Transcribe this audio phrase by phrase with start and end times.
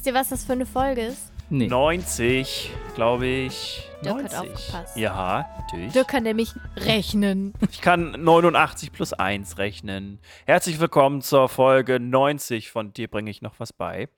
[0.00, 1.30] Wisst ihr, was das für eine Folge ist?
[1.50, 1.66] Nee.
[1.66, 3.86] 90, glaube ich.
[4.02, 4.38] Dirk hat 90.
[4.38, 4.96] aufgepasst.
[4.96, 5.92] Ja, natürlich.
[5.92, 7.52] Dirk kann nämlich rechnen.
[7.70, 10.18] Ich kann 89 plus 1 rechnen.
[10.46, 14.08] Herzlich willkommen zur Folge 90 von Dir bringe ich noch was bei.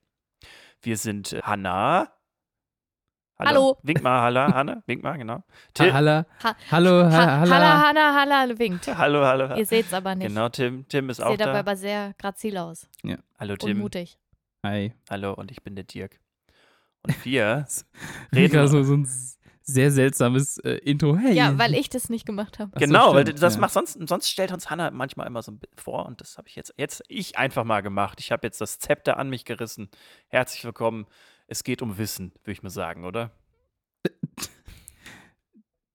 [0.82, 2.12] Wir sind äh, Hanna.
[3.40, 3.76] Hallo.
[3.82, 5.34] Wink mal, Hanna, Hanna, wink mal, genau.
[5.38, 5.42] Ha
[5.74, 6.26] Till- Halla.
[6.44, 7.50] Ha- Hallo, ha Ha Halla.
[7.56, 8.86] Halla, Hanna, Halla winkt.
[8.86, 9.56] hallo, hallo.
[9.56, 10.28] Ihr seht's aber nicht.
[10.28, 11.58] Genau, Tim, Tim ist auch Seht aber, da.
[11.58, 12.88] aber sehr grazil aus
[13.36, 13.78] Hallo, und Tim.
[13.78, 14.16] mutig.
[14.64, 14.92] Hi.
[15.10, 16.20] Hallo, und ich bin der Dirk.
[17.04, 17.66] Und wir
[18.32, 18.68] Rika, reden.
[18.68, 19.08] so, so ein
[19.62, 21.16] sehr seltsames äh, Intro.
[21.16, 21.34] Hey.
[21.34, 22.70] Ja, weil ich das nicht gemacht habe.
[22.76, 23.60] Ach so, Genau, weil das ja.
[23.60, 26.46] macht sonst, sonst stellt uns Hannah manchmal immer so ein bisschen vor und das habe
[26.46, 28.20] ich jetzt, jetzt ich einfach mal gemacht.
[28.20, 29.88] Ich habe jetzt das Zepter an mich gerissen.
[30.28, 31.06] Herzlich willkommen.
[31.48, 33.32] Es geht um Wissen, würde ich mal sagen, oder?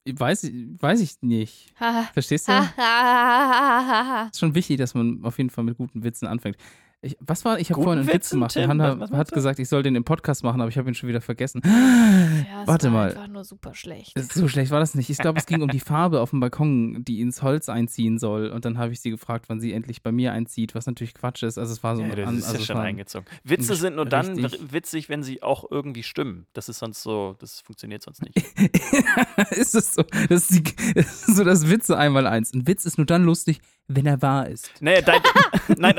[0.10, 1.74] Weiß, weiß ich nicht.
[1.82, 2.54] Ha, Verstehst du?
[2.54, 6.56] ist schon wichtig, dass man auf jeden Fall mit guten Witzen anfängt.
[7.02, 7.60] Ich, was war?
[7.60, 8.54] Ich habe vorhin einen Witz gemacht.
[8.54, 8.68] Tim?
[8.70, 10.96] Hanna Was- was hat gesagt, ich soll den im Podcast machen, aber ich habe ihn
[10.96, 11.62] schon wieder vergessen.
[11.64, 13.10] Ja, Warte war mal.
[13.10, 14.14] einfach nur super schlecht.
[14.34, 15.12] So schlecht war das nicht.
[15.12, 18.50] Ich glaube, es ging um die Farbe auf dem Balkon, die ins Holz einziehen soll.
[18.50, 21.44] Und dann habe ich sie gefragt, wann sie endlich bei mir einzieht, was natürlich Quatsch
[21.44, 21.60] ist.
[21.60, 23.28] Also es war so Ja, ein das an- ist also ja schon war- eingezogen.
[23.44, 24.74] Witze sind nur dann richtig.
[24.74, 26.48] witzig, wenn sie auch irgendwie stimmen.
[26.54, 28.36] Das ist sonst so, das funktioniert sonst nicht.
[29.52, 30.02] ist es so?
[30.30, 32.54] Das ist, die, das ist so das Witze einmal eins.
[32.56, 34.70] Ein Witz ist nur dann lustig, wenn er wahr ist.
[34.82, 35.22] Nee, dein,
[35.78, 35.96] nein,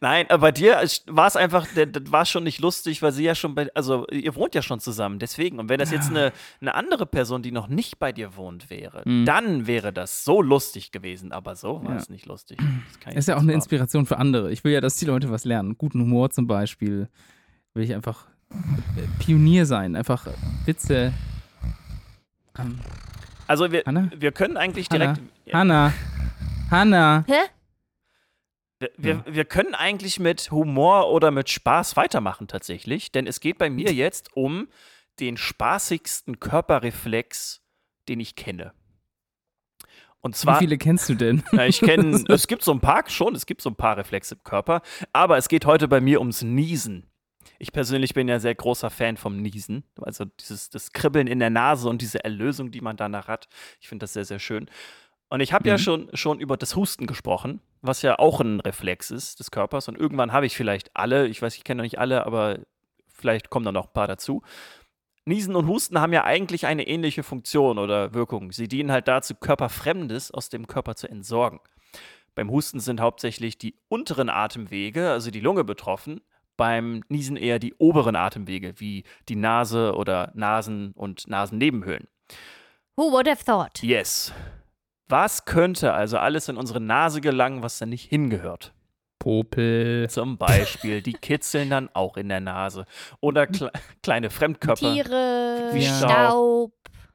[0.00, 3.34] nein, aber bei dir war es einfach, das war schon nicht lustig, weil sie ja
[3.34, 5.58] schon bei, also ihr wohnt ja schon zusammen, deswegen.
[5.58, 9.02] Und wenn das jetzt eine, eine andere Person, die noch nicht bei dir wohnt, wäre,
[9.06, 9.24] Mhm.
[9.24, 11.96] dann wäre das so lustig gewesen, aber so war Ja.
[11.98, 12.58] es nicht lustig.
[13.06, 13.52] Das ist ja auch eine.
[13.54, 14.52] Inspiration für andere.
[14.52, 15.78] Ich will ja, dass die Leute was lernen.
[15.78, 17.08] Guten Humor zum Beispiel.
[17.72, 18.54] Will ich einfach äh,
[19.18, 19.96] Pionier sein.
[19.96, 20.26] Einfach
[20.66, 21.12] Witze.
[22.58, 22.78] Ähm,
[23.46, 24.10] Also wir, Hanna?
[24.16, 25.20] wir können eigentlich direkt,
[25.52, 25.58] Hanna.
[25.88, 25.92] Hanna.
[27.26, 27.48] Hä?
[28.78, 33.58] wir, wir, wir können eigentlich mit Humor oder mit Spaß weitermachen tatsächlich, denn es geht
[33.58, 34.68] bei mir jetzt um
[35.20, 37.62] den spaßigsten Körperreflex,
[38.08, 38.72] den ich kenne.
[40.20, 41.42] Und Wie zwar viele kennst du denn?
[41.52, 44.34] Ja, ich kenne, es gibt so ein paar schon, es gibt so ein paar Reflexe
[44.34, 47.06] im Körper, aber es geht heute bei mir ums Niesen.
[47.58, 51.48] Ich persönlich bin ja sehr großer Fan vom Niesen, also dieses das Kribbeln in der
[51.48, 53.48] Nase und diese Erlösung, die man danach hat.
[53.80, 54.68] Ich finde das sehr, sehr schön.
[55.28, 55.78] Und ich habe ja Mhm.
[55.78, 59.88] schon, schon über das Husten gesprochen, was ja auch ein Reflex ist des Körpers.
[59.88, 62.60] Und irgendwann habe ich vielleicht alle, ich weiß, ich kenne noch nicht alle, aber
[63.12, 64.42] vielleicht kommen da noch ein paar dazu.
[65.24, 68.52] Niesen und Husten haben ja eigentlich eine ähnliche Funktion oder Wirkung.
[68.52, 71.58] Sie dienen halt dazu, Körperfremdes aus dem Körper zu entsorgen.
[72.36, 76.20] Beim Husten sind hauptsächlich die unteren Atemwege, also die Lunge, betroffen.
[76.56, 82.06] Beim Niesen eher die oberen Atemwege, wie die Nase oder Nasen- und Nasennebenhöhlen.
[82.94, 83.82] Who would have thought?
[83.82, 84.32] Yes.
[85.08, 88.72] Was könnte also alles in unsere Nase gelangen, was da nicht hingehört?
[89.18, 90.08] Popel.
[90.10, 92.84] Zum Beispiel, die kitzeln dann auch in der Nase.
[93.20, 93.70] Oder kle
[94.02, 94.92] kleine Fremdkörper.
[94.92, 96.10] Tiere, Wie Staub.
[96.10, 96.72] Staub.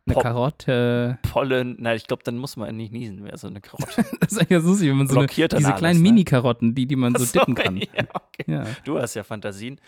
[0.08, 1.20] Eine Pop- Karotte.
[1.32, 1.76] Pollen.
[1.80, 4.04] Nein, ich glaube, dann muss man nicht niesen mehr, so eine Karotte.
[4.20, 6.10] Das ist eigentlich ganz lustig, wenn man so eine, Blockiert dann diese alles, kleinen ne?
[6.10, 7.78] Mini-Karotten, die, die man so so, dippen kann.
[7.94, 8.46] Ja, okay.
[8.48, 8.64] Ja.
[8.84, 9.80] Du hast ja Fantasien.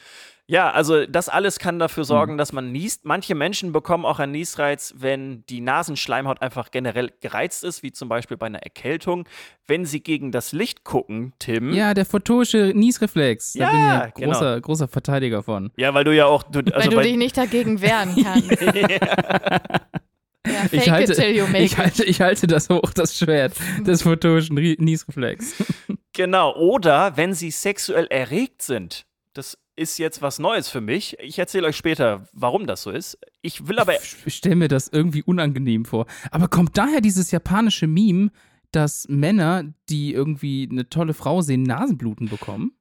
[0.45, 2.07] Ja, also das alles kann dafür Mhm.
[2.07, 3.05] sorgen, dass man niest.
[3.05, 8.09] Manche Menschen bekommen auch einen Niesreiz, wenn die Nasenschleimhaut einfach generell gereizt ist, wie zum
[8.09, 9.25] Beispiel bei einer Erkältung.
[9.67, 11.71] Wenn sie gegen das Licht gucken, Tim.
[11.73, 13.53] Ja, der photoische Niesreflex.
[13.53, 14.27] Da Ja, bin ich ja genau.
[14.33, 15.71] großer, großer Verteidiger von.
[15.77, 16.43] Ja, weil du ja auch.
[16.43, 18.51] Du, also weil du bei- dich nicht dagegen wehren kannst.
[18.51, 18.59] ja,
[20.67, 23.53] fake Ich halte, it till you make ich, halte, ich halte das hoch, das Schwert
[23.79, 25.55] des photoischen Niesreflex.
[26.11, 29.05] Genau, oder wenn sie sexuell erregt sind.
[29.33, 31.17] Das ist jetzt was Neues für mich.
[31.19, 33.17] Ich erzähle euch später, warum das so ist.
[33.41, 33.95] Ich will aber.
[34.25, 36.05] Ich stelle mir das irgendwie unangenehm vor.
[36.31, 38.31] Aber kommt daher dieses japanische Meme,
[38.71, 42.71] dass Männer, die irgendwie eine tolle Frau sehen, Nasenbluten bekommen?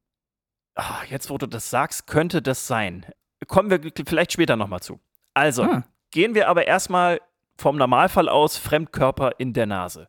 [0.74, 3.04] Ah, jetzt, wo du das sagst, könnte das sein.
[3.46, 5.00] Kommen wir vielleicht später nochmal zu.
[5.34, 5.84] Also, Ah.
[6.10, 7.20] gehen wir aber erstmal
[7.58, 10.08] vom Normalfall aus Fremdkörper in der Nase.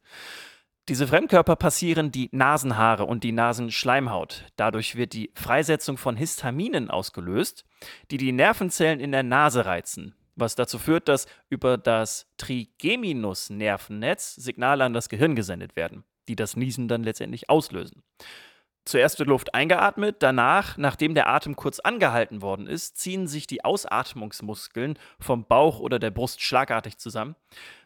[0.89, 4.43] Diese Fremdkörper passieren die Nasenhaare und die Nasenschleimhaut.
[4.57, 7.63] Dadurch wird die Freisetzung von Histaminen ausgelöst,
[8.11, 14.83] die die Nervenzellen in der Nase reizen, was dazu führt, dass über das Trigeminus-Nervennetz Signale
[14.83, 18.03] an das Gehirn gesendet werden, die das Niesen dann letztendlich auslösen.
[18.83, 23.63] Zuerst wird Luft eingeatmet, danach, nachdem der Atem kurz angehalten worden ist, ziehen sich die
[23.63, 27.37] Ausatmungsmuskeln vom Bauch oder der Brust schlagartig zusammen.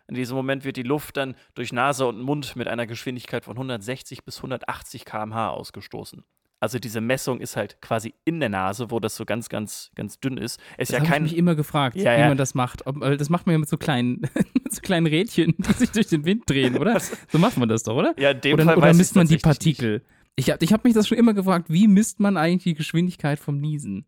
[0.07, 3.56] In diesem Moment wird die Luft dann durch Nase und Mund mit einer Geschwindigkeit von
[3.57, 6.24] 160 bis 180 km/h ausgestoßen.
[6.59, 10.19] Also diese Messung ist halt quasi in der Nase, wo das so ganz, ganz, ganz
[10.19, 10.59] dünn ist.
[10.77, 12.27] Es Das ja habe ich mich immer gefragt, Ja, wie ja.
[12.30, 12.88] man das macht.
[12.88, 14.21] Ob, das macht man ja mit so kleinen,
[14.63, 17.00] mit so kleinen Rädchen, die sich durch den Wind drehen, oder?
[17.31, 18.15] So macht man das doch, oder?
[18.18, 20.01] Ja, in dem oder Fall oder misst man die Partikel?
[20.39, 23.39] Ich habe ich hab mich das schon immer gefragt, wie misst man eigentlich die Geschwindigkeit
[23.39, 24.06] vom Niesen?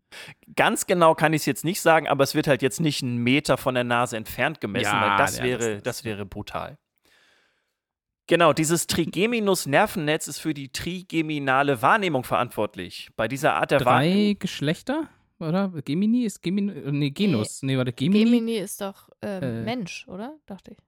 [0.54, 3.16] Ganz genau kann ich es jetzt nicht sagen, aber es wird halt jetzt nicht einen
[3.18, 6.78] Meter von der Nase entfernt gemessen, Ja, weil das ja, wäre, das- das, wäre brutal.
[8.28, 13.08] Genau, dieses Trigeminus-Nervennetz ist für die trigeminale Wahrnehmung verantwortlich.
[13.16, 14.26] Bei dieser Art der Wahrnehmung.
[14.28, 15.08] Drei Geschlechter?
[15.40, 15.72] Oder?
[15.84, 16.70] Gemini ist Gemini.
[16.72, 17.62] äh, Nee, Genus.
[17.62, 18.24] Nee, warte, Gemini.
[18.24, 19.62] Gemini ist doch ähm, Äh.
[19.64, 20.36] Mensch, oder?
[20.46, 20.78] Dachte ich.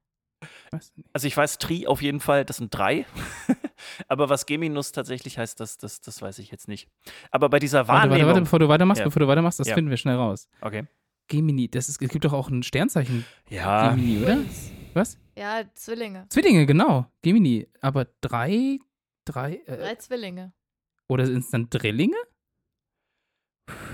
[0.95, 1.05] Nee.
[1.13, 3.07] Also ich weiß Tri auf jeden Fall, das sind drei.
[4.09, 6.89] Aber was Geminus tatsächlich heißt, das, das, das weiß ich jetzt nicht.
[7.31, 8.19] Aber bei dieser Warte, Wahrnehmung.
[8.21, 9.05] warte, warte, bevor du weitermachst, Ja.
[9.07, 9.75] bevor du weitermachst, das Ja.
[9.75, 10.49] finden wir schnell raus.
[10.61, 10.85] Okay.
[11.29, 14.39] Gemini, das ist, es gibt doch auch ein Sternzeichen Ja, Gemini, oder?
[14.95, 15.19] Was?
[15.39, 16.27] Ja, Zwillinge.
[16.29, 17.07] Zwillinge, genau.
[17.23, 17.67] Gemini.
[17.81, 18.79] Aber drei,
[19.25, 20.53] drei, äh, Drei Zwillinge.
[21.09, 22.17] oder sind es dann Drillinge?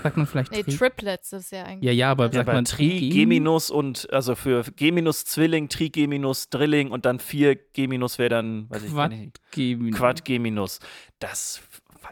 [0.03, 1.85] Sagt man vielleicht Nee, Tri- Triplets ist ja eigentlich.
[1.85, 5.69] Ja, ja, aber Ja, sagt aber man Tri, Gem- Geminus und also für Geminus Zwilling,
[5.69, 9.91] Trigeminus Drilling und dann vier Geminus wäre dann, weiß ich nicht, Gemini.
[9.91, 10.81] Quad Geminus.
[11.19, 11.61] Das,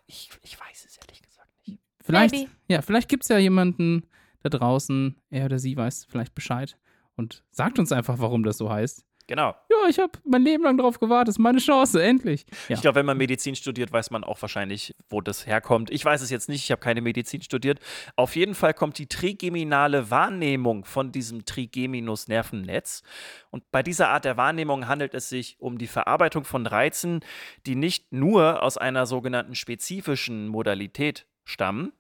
[0.06, 1.80] ich, ich weiß es ehrlich gesagt nicht.
[2.02, 2.50] Vielleicht, Maybe.
[2.68, 4.04] ja, vielleicht gibt es ja jemanden
[4.42, 6.76] da draußen, er oder sie weiß vielleicht Bescheid
[7.16, 9.05] und sagt uns einfach, warum das so heißt.
[9.28, 9.56] Genau.
[9.68, 12.46] Ja, ich habe mein Leben lang drauf gewartet, das ist meine Chance, endlich.
[12.68, 12.76] Ja.
[12.76, 15.90] Ich glaube, wenn man Medizin studiert, weiß man auch wahrscheinlich, wo das herkommt.
[15.90, 17.80] Ich weiß es jetzt nicht, ich habe keine Medizin studiert.
[18.14, 23.02] Auf jeden Fall kommt die trigeminale Wahrnehmung von diesem Trigeminus-Nervennetz.
[23.50, 27.20] Und bei dieser Art der Wahrnehmung handelt es sich um die Verarbeitung von Reizen,
[27.66, 31.92] die nicht nur aus einer sogenannten spezifischen Modalität stammen.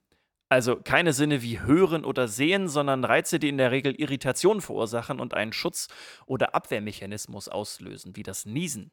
[0.48, 5.18] Also keine Sinne wie Hören oder Sehen, sondern Reize, die in der Regel Irritation verursachen
[5.20, 5.88] und einen Schutz-
[6.26, 8.92] oder Abwehrmechanismus auslösen, wie das Niesen.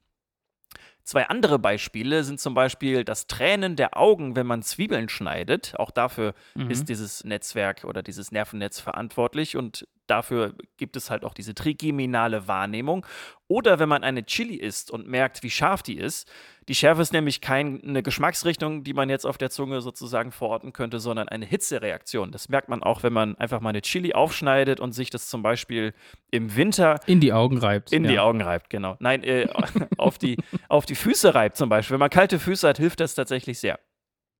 [1.03, 5.73] Zwei andere Beispiele sind zum Beispiel das Tränen der Augen, wenn man Zwiebeln schneidet.
[5.77, 6.71] Auch dafür Mhm.
[6.71, 12.47] ist dieses Netzwerk oder dieses Nervennetz verantwortlich und dafür gibt es halt auch diese trigeminale
[12.47, 13.05] Wahrnehmung.
[13.47, 16.31] Oder wenn man eine Chili isst und merkt, wie scharf die ist.
[16.69, 20.99] Die Schärfe ist nämlich keine Geschmacksrichtung, die man jetzt auf der Zunge sozusagen verorten könnte,
[20.99, 22.31] sondern eine Hitzereaktion.
[22.31, 25.43] Das merkt man auch, wenn man einfach mal eine Chili aufschneidet und sich das zum
[25.43, 25.93] Beispiel
[26.31, 27.91] im Winter In die Augen reibt.
[27.91, 28.11] in ja.
[28.11, 28.95] die Augen reibt, genau.
[28.99, 29.47] Nein, äh,
[29.97, 30.37] auf, die,
[30.69, 31.95] auf die Füße reibt zum Beispiel.
[31.95, 33.79] Wenn man kalte Füße hat, hilft das tatsächlich sehr.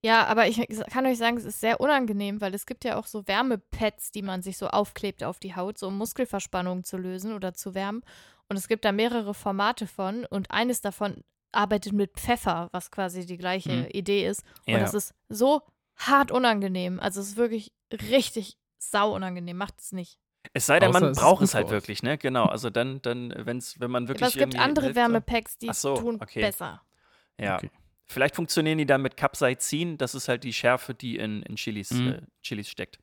[0.04, 3.08] Ja, aber ich kann euch sagen, es ist sehr unangenehm, weil es gibt ja auch
[3.08, 7.34] so Wärmepads, die man sich so aufklebt auf die Haut, so um Muskelverspannungen zu lösen
[7.34, 8.04] oder zu wärmen.
[8.50, 11.24] Und es gibt da mehrere Formate von und eines davon
[11.54, 13.88] arbeitet mit Pfeffer, was quasi die gleiche Mhm.
[13.94, 14.44] Idee ist.
[14.68, 14.80] Und Ja.
[14.80, 15.62] das ist so
[15.96, 17.00] hart unangenehm.
[17.00, 19.56] Also es ist wirklich richtig sau unangenehm.
[19.56, 20.20] Macht es nicht.
[20.52, 22.18] Es sei denn, Außer man es braucht es halt wirklich, ne?
[22.18, 22.48] Genau.
[22.48, 24.22] Also dann, dann wenn's, wenn man wirklich.
[24.24, 26.42] Aber es gibt andere Wärmepacks, die so, tun okay.
[26.42, 26.82] besser.
[27.40, 27.56] Ja.
[27.56, 27.72] Okay.
[28.14, 29.98] Vielleicht funktionieren die dann mit Capsaicin.
[29.98, 32.08] Das ist halt die Schärfe, die in, in Chilis, Mhm.
[32.08, 33.00] äh, Chilis steckt.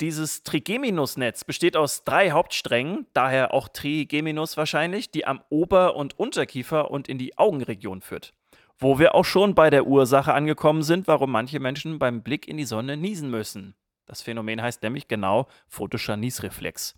[0.00, 6.90] Dieses Trigeminus-Netz besteht aus drei Hauptsträngen, daher auch Trigeminus wahrscheinlich, die am Ober- und Unterkiefer
[6.90, 8.32] und in die Augenregion führt.
[8.78, 12.56] Wo wir auch schon bei der Ursache angekommen sind, warum manche Menschen beim Blick in
[12.56, 13.74] die Sonne niesen müssen.
[14.06, 16.96] Das Phänomen heißt nämlich genau photischer Niesreflex.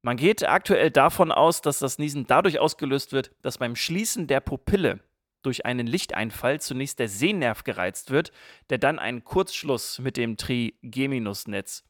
[0.00, 4.40] Man geht aktuell davon aus, dass das Niesen dadurch ausgelöst wird, dass beim Schließen der
[4.40, 5.00] Pupille
[5.42, 8.32] durch einen Lichteinfall zunächst der Sehnerv gereizt wird,
[8.70, 11.84] der dann einen Kurzschluss mit dem Trigeminusnetz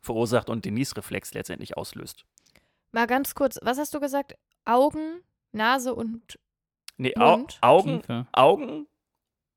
[0.00, 2.24] verursacht und den Niesreflex letztendlich auslöst.
[2.92, 4.36] Mal ganz kurz, was hast du gesagt?
[4.64, 5.20] Augen,
[5.52, 6.38] Nase und
[6.98, 7.58] Nee, Au Mund?
[7.60, 8.26] Augen, Kiefer.
[8.32, 8.86] Augen,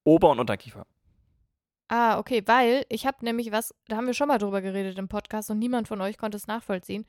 [0.03, 0.85] Ober- und Unterkiefer.
[1.87, 5.07] Ah, okay, weil ich habe nämlich was, da haben wir schon mal drüber geredet im
[5.07, 7.05] Podcast und niemand von euch konnte es nachvollziehen.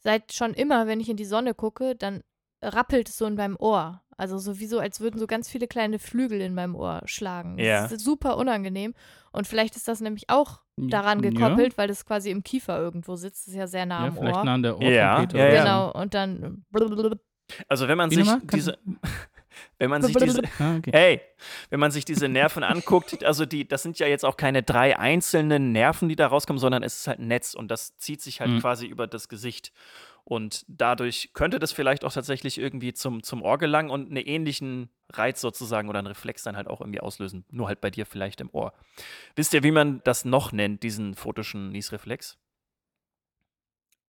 [0.00, 2.22] Seit schon immer, wenn ich in die Sonne gucke, dann
[2.62, 4.00] rappelt es so in meinem Ohr.
[4.16, 7.58] Also sowieso, als würden so ganz viele kleine Flügel in meinem Ohr schlagen.
[7.58, 7.82] Ja.
[7.82, 8.94] Das ist super unangenehm.
[9.32, 11.30] Und vielleicht ist das nämlich auch daran Ja.
[11.30, 13.46] gekoppelt, weil das quasi im Kiefer irgendwo sitzt.
[13.46, 14.44] Das ist ja sehr nah Ja, am vielleicht Ohr.
[14.44, 15.62] nah an der Ja, ja, ja.
[15.62, 16.64] Genau, und dann.
[17.68, 18.46] Also wenn man Wie sich nochmal?
[18.52, 18.78] Diese,
[19.78, 20.42] wenn man sich diese.
[20.58, 20.90] Ah, okay.
[20.92, 21.20] hey,
[21.70, 24.98] wenn man sich diese Nerven anguckt, also die, das sind ja jetzt auch keine drei
[24.98, 28.40] einzelnen Nerven, die da rauskommen, sondern es ist halt ein Netz und das zieht sich
[28.40, 28.60] halt Mhm.
[28.60, 29.72] quasi über das Gesicht.
[30.24, 34.88] Und dadurch könnte das vielleicht auch tatsächlich irgendwie zum, zum Ohr gelangen und einen ähnlichen
[35.10, 37.44] Reiz sozusagen oder einen Reflex dann halt auch irgendwie auslösen.
[37.50, 38.72] Nur halt bei dir vielleicht im Ohr.
[39.34, 42.38] Wisst ihr, wie man das noch nennt, diesen photischen Niesreflex?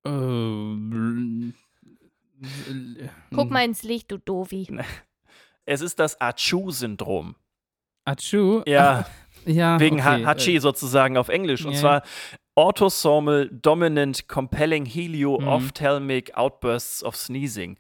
[0.06, 1.54] Äh, äh,
[3.34, 4.68] Guck mal ins Licht, du Dovi.
[5.66, 7.36] Es ist das Achu-Syndrom.
[8.06, 8.64] Achu?
[8.66, 9.06] Ja.
[9.46, 9.78] Ja.
[9.78, 10.24] Wegen okay.
[10.24, 11.66] Ha- Hachi sozusagen auf Englisch.
[11.66, 11.80] Und ja.
[11.80, 12.04] zwar
[12.56, 15.48] Autosomal Dominant Compelling Helio Mhm.
[15.48, 17.78] Ophthalmic Outbursts of Sneezing.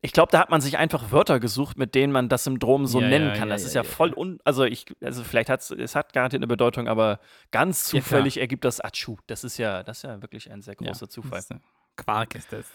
[0.00, 3.00] Ich glaube, da hat man sich einfach Wörter gesucht, mit denen man das Syndrom so
[3.00, 3.48] Ja, nennen ja, kann.
[3.48, 4.38] ja, das ist ja, voll un.
[4.44, 7.18] Also, ich, also vielleicht hat es, es hat garantiert eine Bedeutung, aber
[7.50, 9.16] ganz zufällig ergibt das Achu.
[9.26, 11.42] Das ist ja, das ist ja wirklich ein sehr großer Zufall.
[11.96, 12.66] Quark ist das.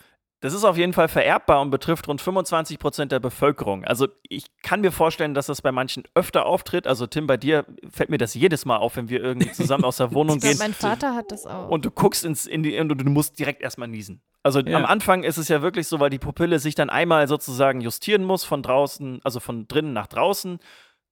[0.44, 3.86] Das ist auf jeden Fall vererbbar und betrifft rund 25 Prozent der Bevölkerung.
[3.86, 6.86] Also ich kann mir vorstellen, dass das bei manchen öfter auftritt.
[6.86, 9.98] Also Tim, bei dir fällt mir das jedes Mal auf, wenn wir irgendwie zusammen aus
[9.98, 10.58] der Wohnung gehen.
[10.58, 11.70] mein Vater hat das auch.
[11.70, 14.22] Und du guckst ins, in die und du musst direkt erstmal niesen.
[14.44, 14.78] Also Ja.
[14.80, 18.26] am Anfang ist es ja wirklich so, weil die Pupille sich dann einmal sozusagen justieren
[18.26, 20.60] muss von draußen, also von drinnen nach draußen.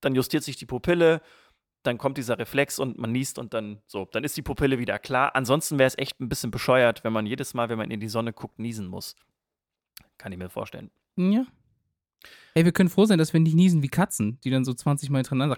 [0.02, 1.22] Dann justiert sich die Pupille,
[1.84, 5.00] dann kommt dieser Reflex und man niest und dann so, dann ist die Pupille wieder
[5.00, 5.36] klar.
[5.36, 8.08] Ansonsten wäre es echt ein bisschen bescheuert, wenn man jedes Mal, wenn man in die
[8.10, 9.16] Sonne guckt, niesen muss.
[10.18, 10.92] Kann ich mir vorstellen.
[11.18, 11.46] Ja.
[12.54, 15.10] Ey, wir können froh sein, dass wir nicht niesen wie Katzen, die dann so 20
[15.10, 15.58] Mal hintereinander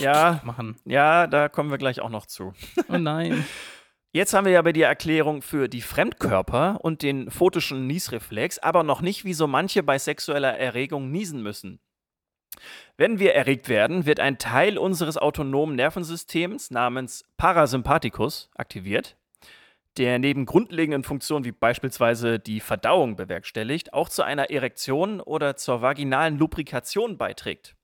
[0.00, 0.76] Ja, machen.
[0.84, 2.52] ja, da kommen wir gleich auch noch zu.
[2.88, 3.44] Oh nein.
[4.12, 8.82] Jetzt haben wir ja bei die Erklärung für die Fremdkörper und den photischen Niesreflex, aber
[8.84, 11.80] noch nicht, wie so manche bei sexueller Erregung niesen müssen.
[12.96, 19.16] Wenn wir erregt werden, wird ein Teil unseres autonomen Nervensystems namens Parasympathikus aktiviert,
[19.96, 25.82] der neben grundlegenden Funktionen wie beispielsweise die Verdauung bewerkstelligt, auch zu einer Erektion oder zur
[25.82, 27.74] vaginalen Lubrikation beiträgt.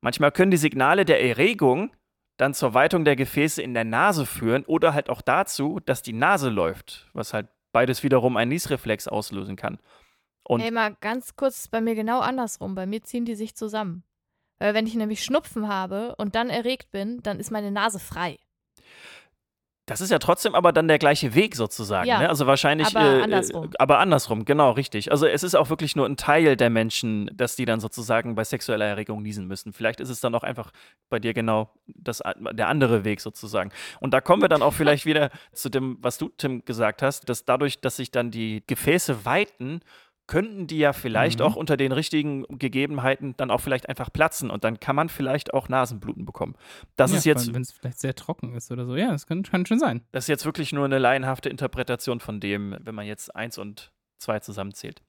[0.00, 1.94] Manchmal können die Signale der Erregung
[2.36, 6.12] dann zur Weitung der Gefäße in der Nase führen oder halt auch dazu, dass die
[6.12, 9.78] Nase läuft, was halt beides wiederum einen Niesreflex auslösen kann.
[10.46, 12.74] Und Ey, mal ganz kurz, bei mir genau andersrum.
[12.74, 14.04] Bei mir ziehen die sich zusammen.
[14.58, 18.38] Weil wenn ich nämlich Schnupfen habe und dann erregt bin, dann ist meine Nase frei.
[19.86, 22.08] das ist ja trotzdem aber dann der gleiche Weg sozusagen.
[22.08, 22.28] Ja, ne?
[22.28, 22.94] Also wahrscheinlich.
[22.96, 23.64] aber äh, andersrum.
[23.64, 25.10] Äh, aber andersrum, genau, richtig.
[25.10, 28.44] Also es ist auch wirklich nur ein Teil der Menschen, dass die dann sozusagen bei
[28.44, 29.72] sexueller Erregung niesen müssen.
[29.72, 30.70] Vielleicht ist es dann auch einfach
[31.10, 32.22] bei dir genau das,
[32.52, 33.70] der andere Weg sozusagen.
[34.00, 37.28] Und da kommen wir dann auch vielleicht wieder zu dem, was du, Tim, gesagt hast,
[37.28, 39.80] dass dadurch, dass sich dann die Gefäße weiten,
[40.26, 41.44] könnten die ja vielleicht Mhm.
[41.44, 45.52] auch unter den richtigen Gegebenheiten dann auch vielleicht einfach platzen und dann kann man vielleicht
[45.52, 46.54] auch Nasenbluten bekommen.
[46.96, 48.96] Das ist jetzt Wenn es vielleicht sehr trocken ist oder so.
[48.96, 50.02] Ja, das kann, kann schon sein.
[50.12, 53.92] das ist jetzt wirklich nur eine laienhafte Interpretation von dem, wenn man jetzt eins und
[54.18, 55.02] zwei zusammenzählt.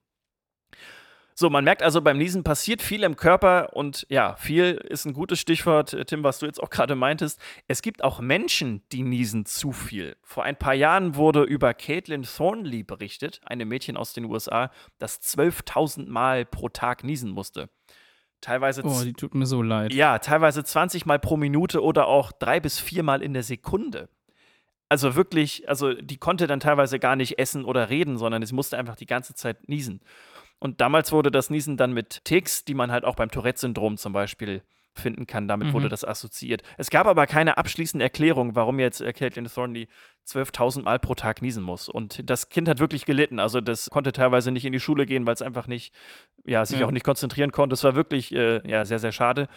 [1.37, 5.11] So, man merkt also, beim Niesen passiert viel im Körper und ja, viel ist ein
[5.11, 7.41] gutes Stichwort, äh, Tim, was du jetzt auch gerade meintest.
[7.67, 10.15] Es gibt auch Menschen, die niesen zu viel.
[10.23, 15.21] Vor ein paar Jahren wurde über Caitlin Thornley berichtet, eine Mädchen aus den USA, das
[15.21, 17.69] 12.000 Mal pro Tag niesen musste.
[18.39, 19.91] Teilweise Oh, die tut mir so leid.
[19.93, 24.07] ja, teilweise 20 Mal pro Minute oder auch drei bis viermal in der Sekunde.
[24.87, 28.77] Also wirklich, also die konnte dann teilweise gar nicht essen oder reden, sondern sie musste
[28.77, 29.99] einfach die ganze Zeit niesen.
[30.59, 34.13] Und damals wurde das Niesen dann mit Ticks, die man halt auch beim Tourette-Syndrom zum
[34.13, 34.61] Beispiel
[34.97, 35.73] finden kann, damit Mhm.
[35.73, 36.61] wurde das assoziiert.
[36.77, 39.89] Es gab aber keine abschließende Erklärung, warum jetzt äh, Caitlin Thornley
[40.25, 41.89] 12.000 Mal pro Tag niesen muss.
[41.89, 43.39] Und das Kind hat wirklich gelitten.
[43.39, 45.93] Also das konnte teilweise nicht in die Schule gehen, weil es einfach nicht,
[46.45, 46.85] ja, sich Ja.
[46.85, 47.73] auch nicht konzentrieren konnte.
[47.73, 49.49] Es war wirklich, äh, ja, sehr, sehr schade.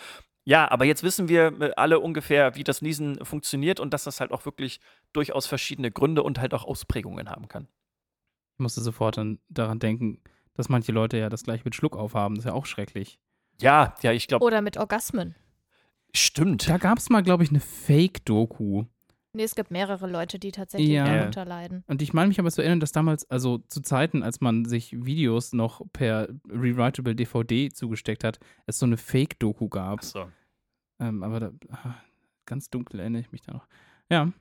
[0.44, 4.18] Ja, aber jetzt wissen wir äh, alle ungefähr, wie das Niesen funktioniert und dass das
[4.20, 4.80] halt auch wirklich
[5.12, 7.68] durchaus verschiedene Gründe und halt auch Ausprägungen haben kann.
[8.56, 10.20] Ich musste sofort dann daran denken,
[10.58, 12.34] dass manche Leute ja das gleich mit Schluck aufhaben.
[12.34, 13.18] Das ist ja auch schrecklich.
[13.60, 15.34] Ja, ja, ich glaube, Oder mit Orgasmen.
[16.14, 16.68] stimmt.
[16.68, 18.84] Da gab es mal, glaube ich, eine Fake-Doku.
[19.34, 21.04] Nee, es gibt mehrere Leute, die tatsächlich Ja.
[21.04, 21.84] darunter leiden.
[21.86, 24.92] Und ich meine mich aber zu erinnern, dass damals, also zu Zeiten, als man sich
[25.04, 30.00] Videos noch per Rewritable DVD zugesteckt hat, es so eine Fake-Doku gab.
[30.00, 30.28] Ach so.
[31.00, 31.94] Ähm, aber da, ah,
[32.46, 33.66] ganz dunkel erinnere ich mich da noch.
[34.10, 34.32] Ja.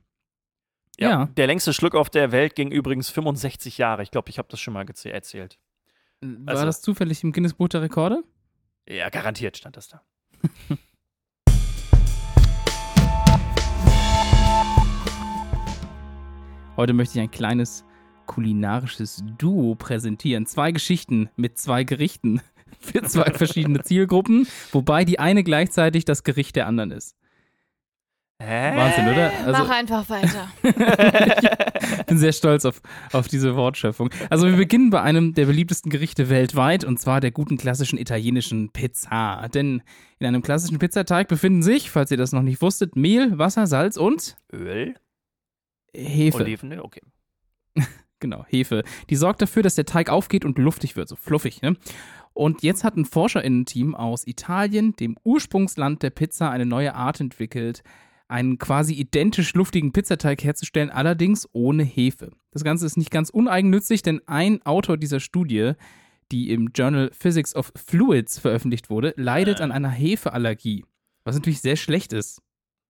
[0.98, 1.26] Ja, Ja.
[1.36, 4.02] Der längste Schluck auf der Welt ging übrigens 65 Jahre.
[4.02, 5.58] Ich glaube, ich habe das schon mal erzählt.
[6.20, 8.22] War Also- das zufällig im Guinness Buch der Rekorde?
[8.88, 10.02] Ja, garantiert stand das da.
[16.76, 17.84] Heute möchte ich ein kleines
[18.26, 20.46] kulinarisches Duo präsentieren.
[20.46, 22.40] Zwei Geschichten mit zwei Gerichten
[22.80, 27.16] für zwei verschiedene Zielgruppen, wobei die eine gleichzeitig das Gericht der anderen ist.
[28.40, 28.76] Hä?
[28.76, 29.32] Wahnsinn, oder?
[29.46, 30.48] Also- Mach einfach weiter.
[30.62, 32.80] Ich bin sehr stolz auf,
[33.12, 34.10] auf diese Wortschöpfung.
[34.30, 38.70] Also wir beginnen bei einem der beliebtesten Gerichte weltweit und zwar der guten klassischen italienischen
[38.70, 39.48] Pizza.
[39.52, 39.82] Denn
[40.20, 43.96] in einem klassischen Pizzateig befinden sich, falls ihr das noch nicht wusstet, Mehl, Wasser, Salz
[43.96, 44.94] und Öl?
[45.92, 46.38] Hefe.
[46.38, 46.80] Olivenöl?
[46.80, 47.00] Okay.
[48.20, 48.82] Genau, Hefe.
[49.10, 51.76] Die sorgt dafür, dass der Teig aufgeht und luftig wird, so fluffig, ne?
[52.32, 57.84] Und jetzt hat ein ForscherInnen-Team aus Italien, dem Ursprungsland der Pizza, eine neue Art entwickelt,
[58.28, 62.30] einen quasi identisch luftigen Pizzateig herzustellen, allerdings ohne Hefe.
[62.52, 65.72] Das Ganze ist nicht ganz uneigennützig, denn ein Autor dieser Studie,
[66.30, 70.84] die im Journal Physics of Fluids veröffentlicht wurde, leidet an einer Hefeallergie.
[71.24, 72.42] Was natürlich sehr schlecht ist,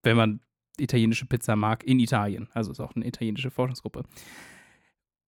[0.03, 0.41] wenn man
[0.77, 2.49] italienische Pizza mag in Italien.
[2.53, 4.03] Also ist auch eine italienische Forschungsgruppe.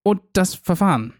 [0.03, 1.13] Und das Verfahren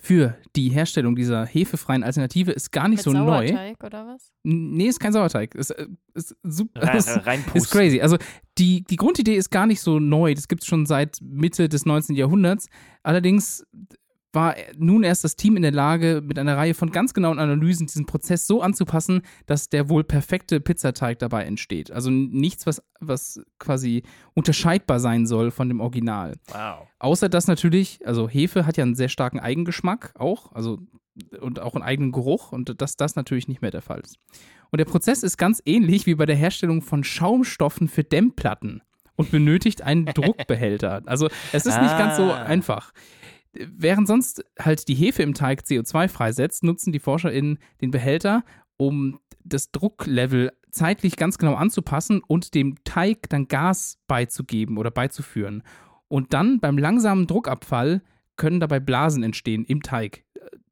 [0.00, 3.48] für die Herstellung dieser hefefreien Alternative ist gar nicht Mit so neu.
[3.48, 4.32] Sauerteig oder was?
[4.42, 5.54] Nee, ist kein Sauerteig.
[5.54, 7.62] Ist, äh, ist, super, Rein, ist, reinpusten.
[7.62, 8.00] ist crazy.
[8.00, 8.16] Also
[8.58, 10.34] die, die Grundidee ist gar nicht so neu.
[10.34, 12.16] Das gibt es schon seit Mitte des 19.
[12.16, 12.68] Jahrhunderts.
[13.02, 13.64] Allerdings
[14.32, 17.86] war nun erst das Team in der Lage, mit einer Reihe von ganz genauen Analysen
[17.86, 21.90] diesen Prozess so anzupassen, dass der wohl perfekte Pizzateig dabei entsteht.
[21.90, 24.02] Also nichts, was, was quasi
[24.34, 26.36] unterscheidbar sein soll von dem Original.
[26.48, 26.86] Wow.
[26.98, 30.78] Außer dass natürlich, also Hefe hat ja einen sehr starken Eigengeschmack auch, also
[31.42, 34.16] und auch einen eigenen Geruch und dass das natürlich nicht mehr der Fall ist.
[34.70, 38.80] Und der Prozess ist ganz ähnlich wie bei der Herstellung von Schaumstoffen für Dämmplatten
[39.16, 41.02] und benötigt einen Druckbehälter.
[41.04, 42.44] Also es ist nicht ganz so Ah.
[42.44, 42.92] einfach.
[43.52, 48.44] Während sonst halt die Hefe im Teig CO2 freisetzt, nutzen die ForscherInnen den Behälter,
[48.76, 55.62] um das Drucklevel zeitlich ganz genau anzupassen und dem Teig dann Gas beizugeben oder beizuführen.
[56.08, 58.02] Und dann beim langsamen Druckabfall
[58.36, 60.24] können dabei Blasen entstehen im Teig.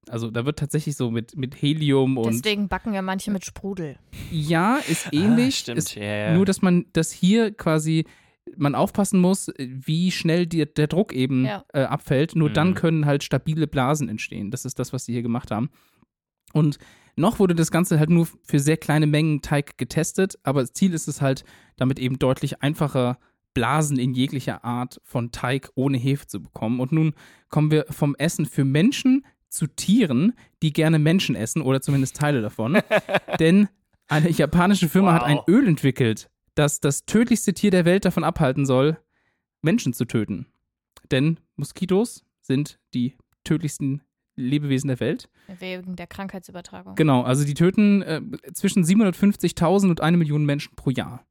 [0.08, 3.96] Also da wird tatsächlich so mit, mit Helium und Deswegen backen ja manche mit Sprudel.
[4.30, 5.54] ja, ist ähnlich.
[5.54, 5.78] Ah, stimmt.
[5.78, 6.34] ist ja, ja.
[6.34, 8.06] Nur, dass man das hier quasi
[8.56, 11.64] man aufpassen muss, wie schnell die, der Druck eben Ja.
[11.72, 12.34] äh, abfällt.
[12.36, 12.74] Nur dann Mhm.
[12.74, 14.50] können halt stabile Blasen entstehen.
[14.50, 15.70] Das ist das, was sie hier gemacht haben.
[16.52, 16.78] Und
[17.16, 20.94] noch wurde das Ganze halt nur für sehr kleine Mengen Teig getestet, aber das Ziel
[20.94, 21.44] ist es halt,
[21.76, 23.18] damit eben deutlich einfacher
[23.54, 26.80] Blasen in jeglicher Art von Teig ohne Hefe zu bekommen.
[26.80, 27.14] Und nun
[27.50, 30.32] kommen wir vom Essen für Menschen zu Tieren,
[30.62, 32.78] die gerne Menschen essen oder zumindest Teile davon.
[33.40, 33.68] Denn
[34.08, 35.48] eine japanische Firma hat ein Wow.
[35.48, 38.98] Öl entwickelt, das das tödlichste Tier der Welt davon abhalten soll,
[39.62, 40.46] Menschen zu töten.
[41.10, 44.02] Denn Moskitos sind die tödlichsten
[44.36, 45.28] Lebewesen der Welt.
[45.58, 46.94] Wegen der Krankheitsübertragung.
[46.94, 48.20] Genau, also die töten äh,
[48.54, 51.24] zwischen 750.000 und eine Million Menschen pro Jahr.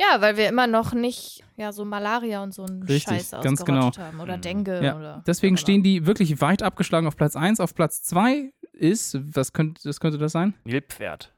[0.00, 3.60] Ja, weil wir immer noch nicht ja so Malaria und so einen Richtig, Scheiß ganz
[3.60, 4.06] ausgerottet genau.
[4.06, 4.20] haben.
[4.20, 4.40] Oder Mhm.
[4.42, 5.24] Dengue Ja, oder.
[5.26, 7.60] Deswegen stehen die wirklich weit abgeschlagen auf Platz 1.
[7.60, 10.54] Auf Platz 2 ist, was könnte das, könnte das sein?
[10.64, 11.32] Nilpferd.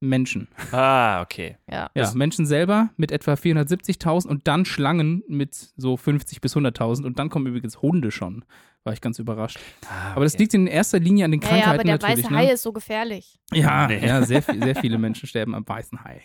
[0.00, 0.48] Menschen.
[0.72, 1.56] Ah, okay.
[1.70, 1.90] Ja.
[1.94, 7.18] Ja, Menschen selber mit etwa 470.000 und dann Schlangen mit so 50 bis 100.000 und
[7.18, 8.44] dann kommen übrigens Hunde schon.
[8.84, 9.58] War ich ganz überrascht.
[9.88, 10.42] Ah, Aber das okay.
[10.44, 12.24] liegt in erster Linie an den Ja, ja, Krankheiten aber der natürlich.
[12.24, 12.38] weiße ne?
[12.38, 13.38] Hai ist so gefährlich.
[13.52, 14.06] Ja, Nee.
[14.06, 16.22] ja sehr, sehr viele Menschen sterben am weißen Hai.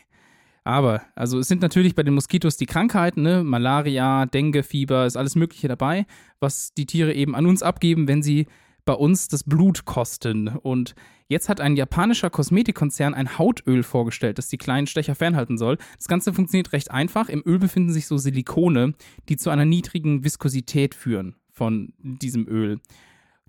[0.63, 3.43] Aber, also es sind natürlich bei den Moskitos die Krankheiten, ne?
[3.43, 6.05] Malaria, Dengue-Fieber, ist alles Mögliche dabei,
[6.39, 8.45] was die Tiere eben an uns abgeben, wenn sie
[8.91, 10.49] bei uns das Blut kosten.
[10.49, 10.95] Und
[11.29, 15.77] jetzt hat ein japanischer Kosmetikkonzern ein Hautöl vorgestellt, das die kleinen Stecher fernhalten soll.
[15.95, 17.29] Das Ganze funktioniert recht einfach.
[17.29, 18.95] Im Öl befinden sich so Silikone,
[19.29, 22.81] die zu einer niedrigen Viskosität führen von diesem Öl.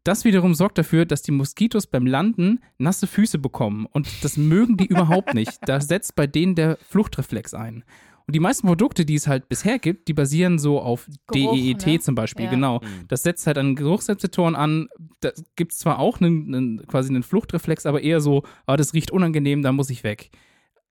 [0.04, 3.86] Das wiederum sorgt dafür, dass die Moskitos beim Landen nasse Füße bekommen.
[3.86, 5.58] Und das mögen die überhaupt nicht.
[5.66, 7.82] Da setzt bei denen der Fluchtreflex ein.
[8.26, 11.86] Und die meisten Produkte, die es halt bisher gibt, die basieren so auf Geruch, DEET
[11.86, 12.00] ne?
[12.00, 12.50] zum Beispiel, Ja.
[12.50, 12.78] genau.
[12.80, 13.08] Mhm.
[13.08, 14.88] Das setzt halt an Geruchsrezeptoren an.
[15.20, 18.94] Da gibt es zwar auch einen, einen, quasi einen Fluchtreflex, aber eher so, ah, das
[18.94, 20.30] riecht unangenehm, da muss ich weg.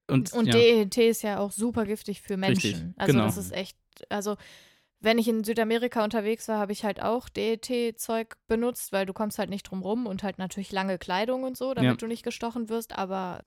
[0.08, 0.54] Und, Und ja.
[0.54, 2.72] DET ist ja auch super giftig für Menschen.
[2.72, 3.26] Richtig, also genau.
[3.26, 3.78] das ist echt,
[4.10, 4.36] also
[5.00, 9.40] wenn ich in Südamerika unterwegs war, habe ich halt auch DET-Zeug benutzt, weil du kommst
[9.40, 11.96] halt nicht drum rum und halt natürlich lange Kleidung und so, damit Ja.
[11.96, 13.42] du nicht gestochen wirst, aber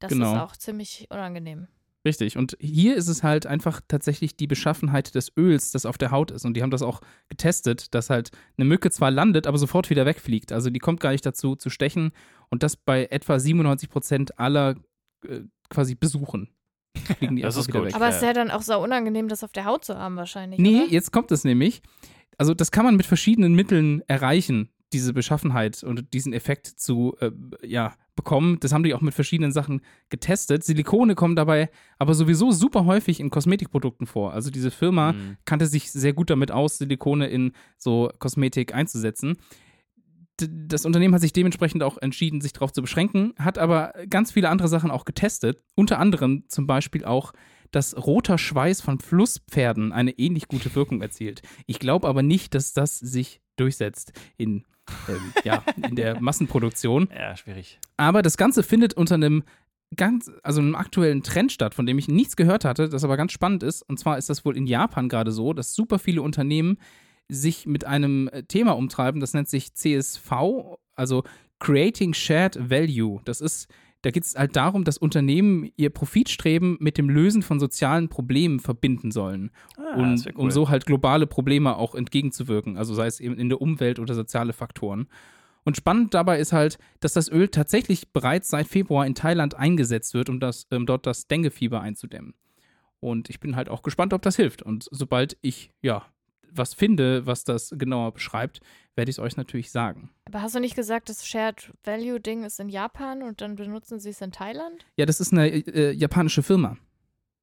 [0.00, 0.34] das Genau.
[0.34, 1.68] ist auch ziemlich unangenehm.
[2.06, 2.36] Richtig.
[2.36, 6.30] Und hier ist es halt einfach tatsächlich die Beschaffenheit des Öls, das auf der Haut
[6.30, 6.44] ist.
[6.44, 10.06] Und die haben das auch getestet, dass halt eine Mücke zwar landet, aber sofort wieder
[10.06, 10.52] wegfliegt.
[10.52, 12.12] Also die kommt gar nicht dazu zu stechen.
[12.48, 14.76] Und das bei etwa 97 Prozent aller
[15.28, 16.48] äh, quasi Besuchen.
[17.18, 17.86] Fliegen die Das ist gut.
[17.86, 17.96] weg.
[17.96, 20.60] Aber es ist ja dann auch sau unangenehm, das auf der Haut zu haben wahrscheinlich.
[20.60, 20.92] Nee, oder?
[20.92, 21.82] jetzt kommt es nämlich.
[22.38, 27.30] Also das kann man mit verschiedenen Mitteln erreichen, diese Beschaffenheit und diesen Effekt zu äh,
[27.64, 28.58] ja, bekommen.
[28.60, 30.64] Das haben die auch mit verschiedenen Sachen getestet.
[30.64, 34.32] Silikone kommen dabei aber sowieso super häufig in Kosmetikprodukten vor.
[34.32, 35.36] Also diese Firma Mhm.
[35.44, 39.36] kannte sich sehr gut damit aus, Silikone in so Kosmetik einzusetzen.
[40.40, 44.32] D- Das Unternehmen hat sich dementsprechend auch entschieden, sich darauf zu beschränken, hat aber ganz
[44.32, 45.62] viele andere Sachen auch getestet.
[45.74, 47.32] Unter anderem zum Beispiel auch,
[47.72, 51.42] dass roter Schweiß von Flusspferden eine ähnlich gute Wirkung erzielt.
[51.66, 54.64] Ich glaube aber nicht, dass das sich durchsetzt in,
[55.08, 57.08] ähm, ja, in der Massenproduktion.
[57.16, 57.78] Ja, schwierig.
[57.96, 59.44] Aber das Ganze findet unter einem
[59.94, 63.32] ganz, also einem aktuellen Trend statt, von dem ich nichts gehört hatte, das aber ganz
[63.32, 63.82] spannend ist.
[63.82, 66.78] Und zwar ist das wohl in Japan gerade so, dass super viele Unternehmen
[67.28, 70.32] sich mit einem äh, Thema umtreiben, das nennt sich CSV,
[70.94, 71.24] also
[71.58, 73.20] Creating Shared Value.
[73.24, 73.68] Das ist,
[74.06, 78.60] da geht es halt darum, dass Unternehmen ihr Profitstreben mit dem Lösen von sozialen Problemen
[78.60, 80.44] verbinden sollen Ah, wär cool.
[80.44, 84.14] um so halt globale Probleme auch entgegenzuwirken, also sei es eben in der Umwelt oder
[84.14, 85.08] soziale Faktoren.
[85.64, 90.14] Und spannend dabei ist halt, dass das Öl tatsächlich bereits seit Februar in Thailand eingesetzt
[90.14, 92.34] wird, um das, ähm, dort das Dengue-Fieber einzudämmen.
[93.00, 94.62] Und ich bin halt auch gespannt, ob das hilft.
[94.62, 96.06] Und sobald ich, ja,
[96.56, 98.60] was finde, was das genauer beschreibt,
[98.94, 100.10] werde ich es euch natürlich sagen.
[100.26, 103.98] Aber hast du nicht gesagt, das Shared Value Ding ist in Japan und dann benutzen
[104.00, 104.84] sie es in Thailand?
[104.96, 106.76] Ja, das ist eine äh, japanische Firma.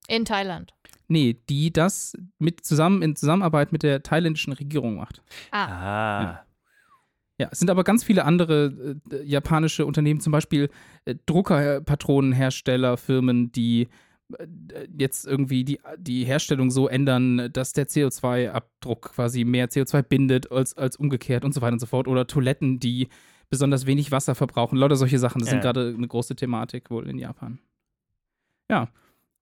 [0.08, 0.74] In Thailand.
[1.08, 5.22] Nee, die das mit zusammen in Zusammenarbeit mit der thailändischen Regierung macht.
[5.52, 6.46] Ah, Ah.
[7.40, 10.70] Ja, es sind aber ganz viele andere äh, japanische Unternehmen, zum Beispiel
[11.06, 13.88] äh, Druckerpatronenherstellerfirmen, die äh,
[14.98, 20.76] jetzt irgendwie die, die Herstellung so ändern, dass der CO2-Abdruck quasi mehr CO2 bindet als,
[20.78, 22.08] als umgekehrt und so weiter und so fort.
[22.08, 23.10] Oder Toiletten, die
[23.50, 24.78] besonders wenig Wasser verbrauchen.
[24.78, 25.40] Lauter solche Sachen.
[25.40, 25.52] Das Ja.
[25.52, 27.60] sind gerade eine große Thematik wohl in Japan.
[28.72, 28.90] Ja.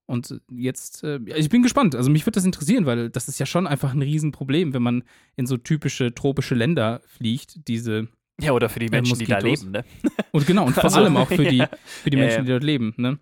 [0.06, 1.94] Und jetzt, äh, ich bin gespannt.
[1.94, 5.04] Also mich würde das interessieren, weil das ist ja schon einfach ein Riesenproblem, wenn man
[5.36, 8.08] in so typische tropische Länder fliegt, diese
[8.40, 9.84] Ja, oder für die Ja, Menschen, die da leben, ne?
[10.32, 11.64] und genau, und vor Also, allem auch für die,
[12.02, 12.42] für die Ja, Menschen, ja.
[12.44, 13.18] die dort leben, ne?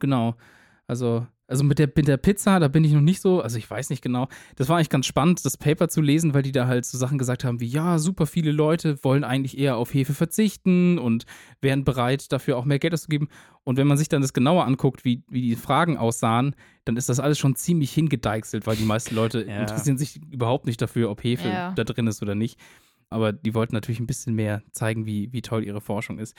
[0.00, 0.34] Genau.
[0.90, 3.70] Also, also mit der, mit der Pizza, da bin ich noch nicht so, also ich
[3.70, 4.26] weiß nicht genau.
[4.56, 7.16] Das war eigentlich ganz spannend, das Paper zu lesen, weil die da halt so Sachen
[7.16, 11.26] gesagt haben wie, ja, super viele Leute wollen eigentlich eher auf Hefe verzichten und
[11.60, 13.28] wären bereit, dafür auch mehr Geld auszugeben.
[13.62, 17.08] Und wenn man sich dann das genauer anguckt, wie, wie die Fragen aussahen, dann ist
[17.08, 19.60] das alles schon ziemlich hingedeichselt, weil die meisten Leute Ja.
[19.60, 21.72] interessieren sich überhaupt nicht dafür, ob Hefe Ja.
[21.72, 22.58] da drin ist oder nicht.
[23.10, 26.36] Aber die wollten natürlich ein bisschen mehr zeigen, wie, wie toll ihre Forschung ist.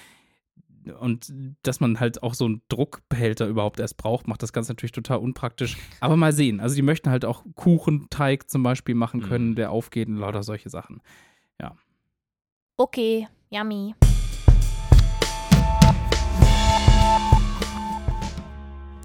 [0.99, 1.31] Und
[1.63, 5.17] dass man halt auch so einen Druckbehälter überhaupt erst braucht, macht das Ganze natürlich total
[5.19, 5.77] unpraktisch.
[5.99, 6.59] Aber mal sehen.
[6.59, 9.55] Also die möchten halt auch Kuchenteig zum Beispiel machen können, Mhm.
[9.55, 11.01] der aufgeht und lauter solche Sachen.
[12.77, 13.93] Okay, yummy.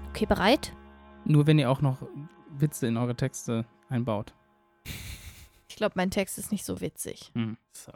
[0.09, 0.73] Okay, bereit?
[1.25, 2.01] Nur wenn ihr auch noch
[2.57, 4.33] Witze in eure Texte einbaut.
[5.69, 7.31] Ich glaube, mein Text ist nicht so witzig.
[7.71, 7.91] So.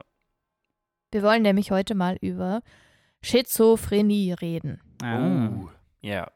[1.12, 2.62] Wir wollen nämlich heute mal über
[3.22, 4.82] Schizophrenie reden.
[5.02, 5.50] Ah.
[5.50, 5.70] Oh.
[6.02, 6.32] Ja.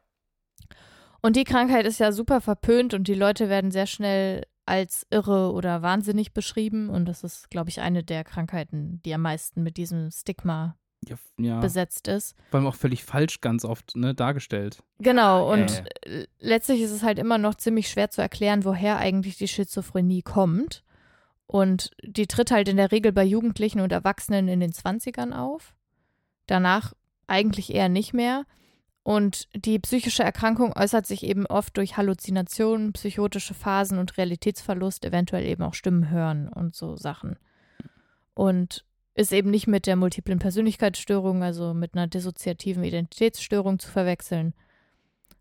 [1.22, 5.52] Und die Krankheit ist ja super verpönt und die Leute werden sehr schnell als irre
[5.52, 6.88] oder wahnsinnig beschrieben.
[6.88, 10.76] Und das ist, glaube ich, eine der Krankheiten, die am meisten mit diesem Stigma
[11.08, 11.60] Ja, ja.
[11.60, 12.36] besetzt ist.
[12.50, 14.82] vor allem auch völlig falsch ganz oft ne, dargestellt.
[14.98, 19.36] Genau, und äh, letztlich ist es halt immer noch ziemlich schwer zu erklären, woher eigentlich
[19.36, 20.82] die Schizophrenie kommt.
[21.48, 25.74] Und die tritt halt in der Regel bei Jugendlichen und Erwachsenen in den 20ern auf.
[26.46, 26.94] Danach
[27.26, 28.44] eigentlich eher nicht mehr.
[29.02, 35.46] Und die psychische Erkrankung äußert sich eben oft durch Halluzinationen, psychotische Phasen und Realitätsverlust, eventuell
[35.46, 37.38] eben auch Stimmen hören und so Sachen.
[38.34, 44.54] Und ist eben nicht mit der multiplen Persönlichkeitsstörung, also mit einer dissoziativen Identitätsstörung zu verwechseln,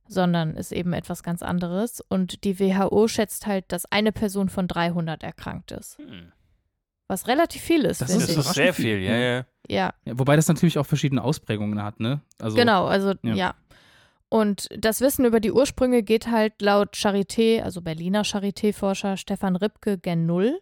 [0.08, 2.02] sondern ist eben etwas ganz anderes.
[2.02, 5.98] Und die WHO schätzt halt, dass eine Person von 300 erkrankt ist.
[5.98, 6.32] Hm.
[7.08, 8.38] Was relativ viel ist, Das Das ich.
[8.38, 9.46] ist sehr viel, ja, ja.
[9.68, 12.22] Ja, Ja, wobei das natürlich auch verschiedene Ausprägungen hat, ne?
[12.40, 13.34] Also, genau, also ja.
[13.36, 13.56] ja.
[14.30, 19.98] Und das Wissen über die Ursprünge geht halt laut Charité, also Berliner Charité-Forscher Stefan Ripke,
[19.98, 20.60] gen Null.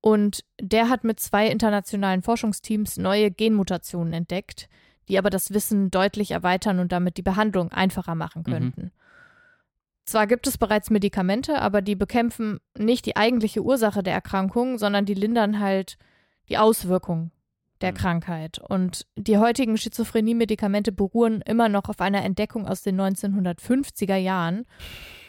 [0.00, 4.68] Und der hat mit zwei internationalen Forschungsteams neue Genmutationen entdeckt,
[5.08, 8.90] die aber das Wissen deutlich erweitern und damit die Behandlung einfacher machen Mhm.
[10.04, 15.06] Zwar gibt es bereits Medikamente, aber die bekämpfen nicht die eigentliche Ursache der Erkrankung, sondern
[15.06, 15.96] die lindern halt
[16.48, 17.30] die Auswirkungen
[17.80, 17.96] der Mhm.
[17.96, 18.58] Krankheit.
[18.58, 24.66] Und die heutigen Schizophrenie-Medikamente beruhen immer noch auf einer Entdeckung aus den 1950er Jahren.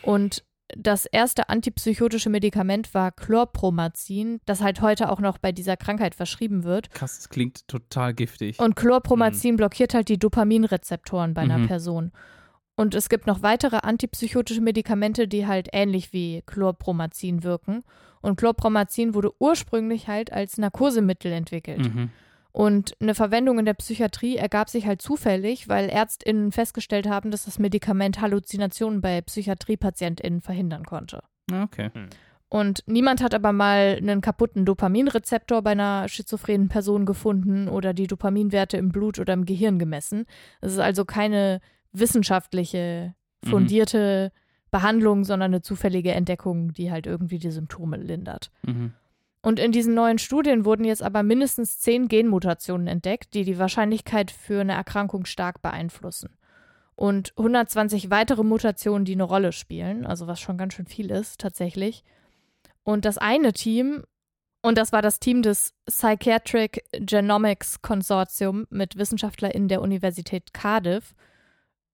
[0.04, 0.44] Und
[0.76, 6.64] das erste antipsychotische Medikament war Chlorpromazin, das halt heute auch noch bei dieser Krankheit verschrieben
[6.64, 6.92] wird.
[6.92, 8.60] krass, das klingt total giftig.
[8.60, 11.68] Und Chlorpromazin blockiert halt die Dopaminrezeptoren bei einer Mhm.
[11.68, 12.12] Person.
[12.76, 17.84] Und es gibt noch weitere antipsychotische Medikamente, die halt ähnlich wie Chlorpromazin wirken.
[18.22, 21.94] Und Chlorpromazin wurde ursprünglich halt als Narkosemittel entwickelt.
[21.94, 22.10] Mhm.
[22.52, 27.46] Und eine Verwendung in der Psychiatrie ergab sich halt zufällig, weil ÄrztInnen festgestellt haben, dass
[27.46, 31.22] das Medikament Halluzinationen bei PsychiatriepatientInnen verhindern konnte.
[31.52, 31.92] Ah, Okay.
[32.48, 38.08] Und niemand hat aber mal einen kaputten Dopaminrezeptor bei einer schizophrenen Person gefunden oder die
[38.08, 40.26] Dopaminwerte im Blut oder im Gehirn gemessen.
[40.62, 41.60] Es ist also keine
[42.00, 43.50] wissenschaftliche, Mhm.
[43.50, 44.32] fundierte
[44.72, 48.52] Behandlung, sondern eine zufällige Entdeckung, die halt irgendwie die Symptome lindert.
[48.64, 48.94] Mhm.
[49.42, 54.32] Und in diesen neuen Studien wurden jetzt aber mindestens zehn Genmutationen entdeckt, die die Wahrscheinlichkeit
[54.32, 56.36] für eine Erkrankung stark beeinflussen.
[56.96, 61.40] Und 120 weitere Mutationen, die eine Rolle spielen, also was schon ganz schön viel ist
[61.40, 62.04] tatsächlich.
[62.84, 64.04] Und das eine Team,
[64.62, 71.14] und das war das Team des Psychiatric Genomics Consortium mit WissenschaftlerInnen der Universität Cardiff.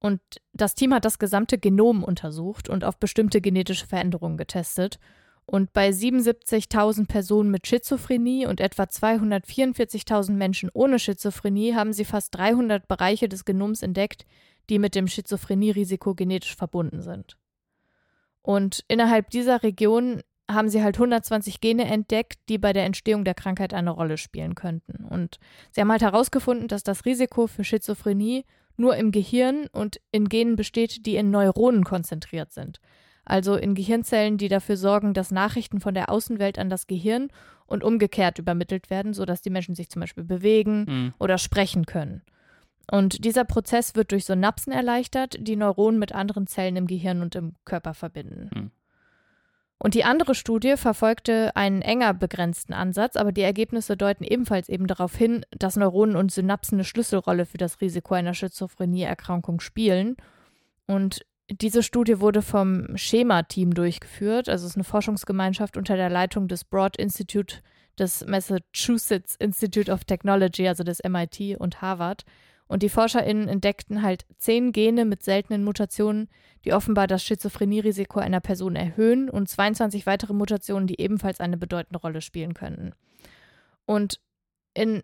[0.01, 0.19] Und
[0.51, 4.99] das Team hat das gesamte Genom untersucht und auf bestimmte genetische Veränderungen getestet.
[5.45, 12.35] Und bei 77.000 Personen mit Schizophrenie und etwa 244.000 Menschen ohne Schizophrenie haben sie fast
[12.35, 14.25] 300 Bereiche des Genoms entdeckt,
[14.71, 17.37] die mit dem Schizophrenie-Risiko genetisch verbunden sind.
[18.41, 23.35] Und innerhalb dieser Region haben sie halt 120 Gene entdeckt, die bei der Entstehung der
[23.35, 25.05] Krankheit eine Rolle spielen könnten.
[25.05, 25.37] Und
[25.71, 28.45] sie haben halt herausgefunden, dass das Risiko für Schizophrenie
[28.77, 32.79] nur im Gehirn und in Genen besteht, die in Neuronen konzentriert sind
[33.25, 37.29] also in Gehirnzellen, die dafür sorgen, dass Nachrichten von der Außenwelt an das Gehirn
[37.65, 41.13] und umgekehrt übermittelt werden, sodass die Menschen sich zum Beispiel bewegen Mhm.
[41.19, 42.21] oder sprechen können.
[42.91, 47.35] Und dieser Prozess wird durch Synapsen erleichtert, die Neuronen mit anderen Zellen im Gehirn und
[47.35, 48.49] im Körper verbinden.
[48.53, 48.71] Hm.
[49.83, 54.85] Und die andere Studie verfolgte einen enger begrenzten Ansatz, aber die Ergebnisse deuten ebenfalls eben
[54.85, 60.17] darauf hin, dass Neuronen und Synapsen eine Schlüsselrolle für das Risiko einer Schizophrenie-Erkrankung spielen.
[60.85, 66.47] Und diese Studie wurde vom Schema-Team durchgeführt, also es ist eine Forschungsgemeinschaft unter der Leitung
[66.47, 67.63] des Broad Institute
[67.97, 72.23] des Massachusetts Institute of Technology, also des MIT und Harvard.
[72.71, 76.29] Und die ForscherInnen entdeckten halt zehn Gene mit seltenen Mutationen,
[76.63, 81.99] die offenbar das Schizophrenie-Risiko einer Person erhöhen und 22 weitere Mutationen, die ebenfalls eine bedeutende
[81.99, 82.93] Rolle spielen könnten.
[83.85, 84.21] Und
[84.73, 85.03] in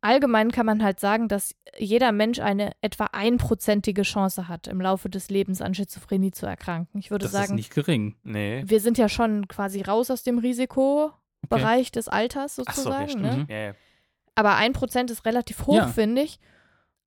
[0.00, 5.08] allgemein kann man halt sagen, dass jeder Mensch eine etwa einprozentige Chance hat, im Laufe
[5.08, 6.98] des Lebens an Schizophrenie zu erkranken.
[6.98, 8.16] Ich würde Das ist sagen, nicht gering.
[8.24, 8.64] Nee.
[8.66, 13.24] wir sind ja schon quasi raus aus dem Risikobereich des Alters Ach so, sozusagen.
[13.24, 13.36] ja, ne?
[13.36, 13.46] Mhm.
[13.48, 13.74] Ja, ja.
[14.34, 15.86] Aber ein Prozent ist relativ hoch, Ja.
[15.86, 16.40] finde ich.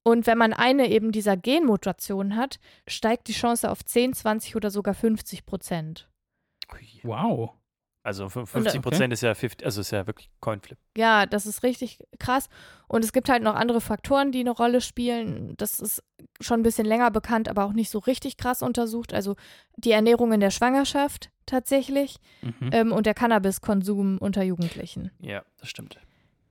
[0.07, 4.71] Und wenn man eine eben dieser Genmutationen hat, steigt die Chance auf 10, 20 oder
[4.71, 6.07] sogar 50 Prozent.
[7.03, 7.51] Wow.
[8.03, 10.77] Also 50 Prozent ist ja 50, also ist ja wirklich Coinflip.
[10.95, 12.47] Ja, das ist richtig krass.
[12.87, 15.55] Und es gibt halt noch andere Faktoren, die eine Rolle spielen.
[15.57, 16.01] Das ist
[16.39, 19.13] schon ein bisschen länger bekannt, aber auch nicht so richtig krass untersucht.
[19.13, 19.35] Also
[19.75, 22.69] die Ernährung in der Schwangerschaft tatsächlich Mhm.
[22.71, 25.99] ähm, und der Cannabiskonsum unter Jugendlichen Ja, das stimmt.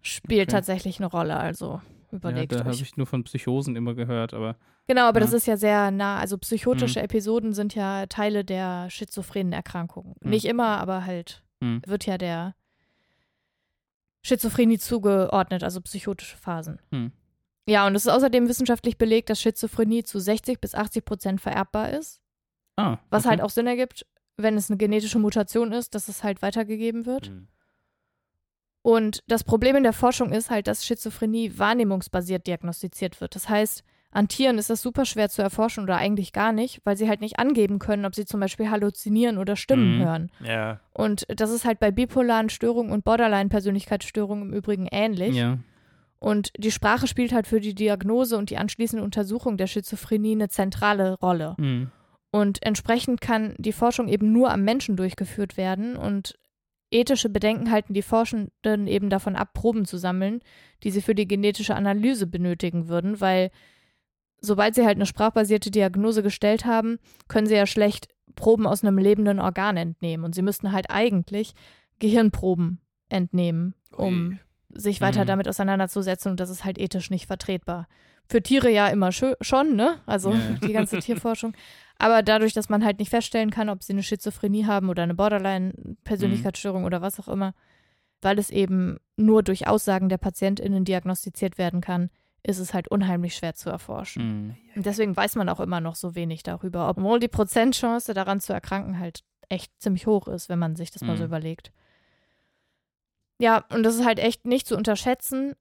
[0.03, 0.57] spielt Okay.
[0.57, 1.39] tatsächlich eine Rolle.
[1.39, 4.57] Also ja, überlegt da habe ich nur von Psychosen immer gehört, aber
[4.89, 5.27] Genau, aber Ja.
[5.27, 6.19] das ist ja sehr nah.
[6.19, 7.05] Also psychotische Mhm.
[7.07, 10.15] Episoden sind ja Teile der schizophrenen Erkrankung.
[10.21, 10.31] Mhm.
[10.31, 11.83] Nicht immer, aber halt hm.
[11.87, 12.55] wird ja der
[14.23, 16.81] Schizophrenie zugeordnet, also psychotische Phasen.
[16.91, 17.13] Hm.
[17.69, 21.91] Ja, und es ist außerdem wissenschaftlich belegt, dass Schizophrenie zu 60 bis 80 Prozent vererbbar
[21.91, 22.21] ist.
[22.77, 23.31] Ah, Was okay.
[23.31, 27.31] halt auch Sinn ergibt, wenn es eine genetische Mutation ist, dass es halt weitergegeben wird.
[27.31, 27.49] Mhm.
[28.87, 33.35] Und das Problem in der Forschung ist halt, dass Schizophrenie wahrnehmungsbasiert diagnostiziert wird.
[33.35, 36.97] Das heißt, an Tieren ist das super schwer zu erforschen oder eigentlich gar nicht, weil
[36.97, 40.05] sie halt nicht angeben können, ob sie zum Beispiel halluzinieren oder Stimmen Mhm.
[40.05, 40.31] hören.
[40.39, 45.35] Ja, Und das ist halt bei bipolaren Störungen und Borderline-Persönlichkeitsstörungen im Übrigen ähnlich.
[45.35, 45.59] Ja.
[46.21, 50.49] Und die Sprache spielt halt für die Diagnose und die anschließende Untersuchung der Schizophrenie eine
[50.49, 51.57] zentrale Rolle.
[51.59, 51.91] Hm.
[52.31, 56.39] Und entsprechend kann die Forschung eben nur am Menschen durchgeführt werden und
[56.91, 60.41] ethische Bedenken halten die Forschenden eben davon ab, Proben zu sammeln,
[60.83, 63.51] die sie für die genetische Analyse benötigen würden, weil
[64.41, 68.99] sobald sie halt eine sprachbasierte Diagnose gestellt haben, können sie ja schlecht Proben aus einem
[68.99, 71.55] lebenden Organ entnehmen und sie müssten halt eigentlich
[71.99, 74.39] Gehirnproben entnehmen, um Ui.
[74.81, 75.27] sich weiter Mhm.
[75.29, 77.89] damit auseinanderzusetzen und das ist halt ethisch nicht vertretbar.
[78.29, 80.01] Für Tiere ja immer schon, ne?
[80.05, 80.39] Also ja.
[80.63, 81.55] die ganze Tierforschung.
[81.99, 85.15] Aber dadurch, dass man halt nicht feststellen kann, ob sie eine Schizophrenie haben oder eine
[85.15, 87.55] Borderline-Persönlichkeitsstörung oder was auch immer,
[88.23, 92.11] weil es eben nur durch Aussagen der PatientInnen diagnostiziert werden kann,
[92.43, 94.23] ist es halt unheimlich schwer zu erforschen.
[94.23, 94.57] Hm.
[94.77, 98.53] Und deswegen weiß man auch immer noch so wenig darüber, obwohl die Prozentchance daran zu
[98.53, 101.29] erkranken halt echt ziemlich hoch ist, wenn man sich das mal so Mhm.
[101.29, 101.73] überlegt.
[103.39, 105.55] Ja, und das ist halt echt nicht zu unterschätzen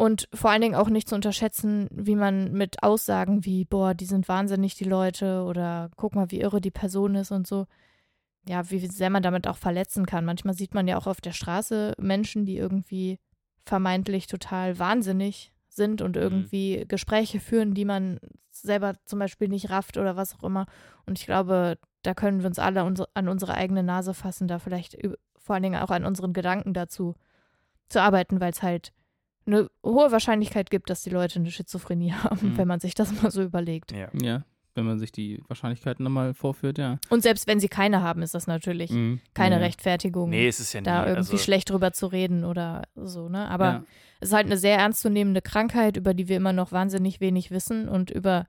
[0.00, 4.06] und vor allen Dingen auch nicht zu unterschätzen, wie man mit Aussagen wie, boah, die
[4.06, 7.66] sind wahnsinnig, die Leute oder guck mal, wie irre die Person ist und so,
[8.48, 10.24] ja, wie sehr man damit auch verletzen kann.
[10.24, 13.18] Manchmal sieht man ja auch auf der Straße Menschen, die irgendwie
[13.66, 19.98] vermeintlich total wahnsinnig sind und irgendwie Gespräche führen, die man selber zum Beispiel nicht rafft
[19.98, 20.64] oder was auch immer.
[21.04, 22.80] Und ich glaube, da können wir uns alle
[23.12, 24.96] an unsere eigene Nase fassen, da vielleicht
[25.36, 27.16] vor allen Dingen auch an unseren Gedanken dazu
[27.90, 28.94] zu arbeiten, weil es halt
[29.50, 32.58] eine hohe Wahrscheinlichkeit gibt, dass die Leute eine Schizophrenie haben, Mhm.
[32.58, 33.92] wenn man sich das mal so überlegt.
[33.92, 34.08] ja.
[34.20, 36.98] Ja, wenn man sich die Wahrscheinlichkeiten nochmal vorführt, ja.
[37.10, 39.20] Und selbst wenn sie keine haben, ist das natürlich Mhm.
[39.34, 39.60] keine ja.
[39.62, 40.84] Rechtfertigung, Nee, es ist ja nie.
[40.84, 43.48] da irgendwie also, schlecht drüber zu reden oder so, ne?
[43.48, 43.84] Aber ja.
[44.20, 47.88] es ist halt eine sehr ernstzunehmende Krankheit, über die wir immer noch wahnsinnig wenig wissen
[47.88, 48.46] und über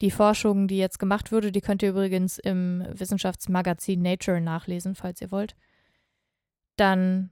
[0.00, 5.20] die Forschung, die jetzt gemacht wurde, die könnt ihr übrigens im Wissenschaftsmagazin Nature nachlesen, falls
[5.20, 5.54] ihr wollt.
[6.76, 7.30] Dann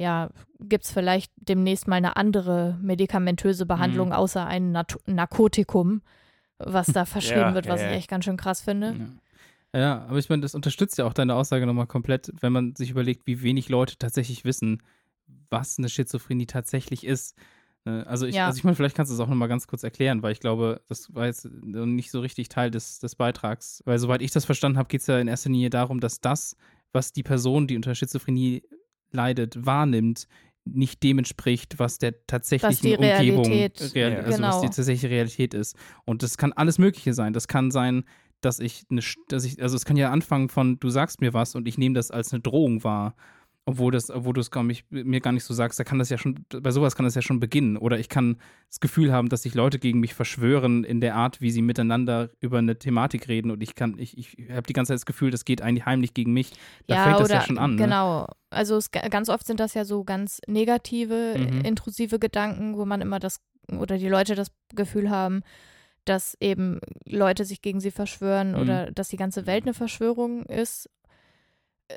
[0.00, 0.30] ja,
[0.60, 4.14] gibt es vielleicht demnächst mal eine andere medikamentöse Behandlung Mhm.
[4.14, 6.02] außer ein Nat Narkotikum,
[6.58, 7.98] was da verschrieben Ja, wird, was ja, ich ja.
[7.98, 9.18] echt ganz schön krass finde.
[9.74, 9.80] Ja.
[9.80, 12.90] ja, aber ich meine, das unterstützt ja auch deine Aussage nochmal komplett, wenn man sich
[12.90, 14.82] überlegt, wie wenig Leute tatsächlich wissen,
[15.50, 17.36] was eine Schizophrenie tatsächlich ist.
[17.84, 18.46] Ne, Also ich, Ja.
[18.46, 20.80] also ich meine, vielleicht kannst du es auch nochmal ganz kurz erklären, weil ich glaube,
[20.88, 23.82] das war jetzt nicht so richtig Teil des, des Beitrags.
[23.84, 26.56] Weil soweit ich das verstanden habe, geht es ja in erster Linie darum, dass das,
[26.92, 28.62] was die Person, die unter Schizophrenie
[29.12, 30.26] leidet, wahrnimmt,
[30.64, 34.18] nicht dem entspricht, was der tatsächlichen die Umgebung, Realität- real, Ja.
[34.18, 34.60] also was Genau.
[34.60, 35.76] die tatsächliche Realität ist.
[36.04, 37.32] Und das kann alles Mögliche sein.
[37.32, 38.04] Das kann sein,
[38.42, 41.54] dass ich eine, dass ich, also es kann ja anfangen von, du sagst mir was
[41.54, 43.16] und ich nehme das als eine Drohung wahr.
[43.68, 46.08] Obwohl das, obwohl du es gar nicht, mir gar nicht so sagst, da kann das
[46.08, 47.76] ja schon, bei sowas kann das ja schon beginnen.
[47.76, 48.38] Oder ich kann
[48.70, 52.30] das Gefühl haben, dass sich Leute gegen mich verschwören in der Art, wie sie miteinander
[52.40, 55.30] über eine Thematik reden und ich kann, ich, ich habe die ganze Zeit das Gefühl,
[55.30, 56.52] das geht eigentlich heimlich gegen mich.
[56.86, 57.72] Da ja, fängt das ja schon an.
[57.74, 57.82] Ne?
[57.82, 58.26] Genau.
[58.48, 61.60] Also es, ganz oft sind das ja so ganz negative, Mhm.
[61.60, 65.42] intrusive Gedanken, wo man immer das, oder die Leute das Gefühl haben,
[66.06, 68.58] dass eben Leute sich gegen sie verschwören Mhm.
[68.60, 70.88] oder dass die ganze Welt eine Verschwörung ist.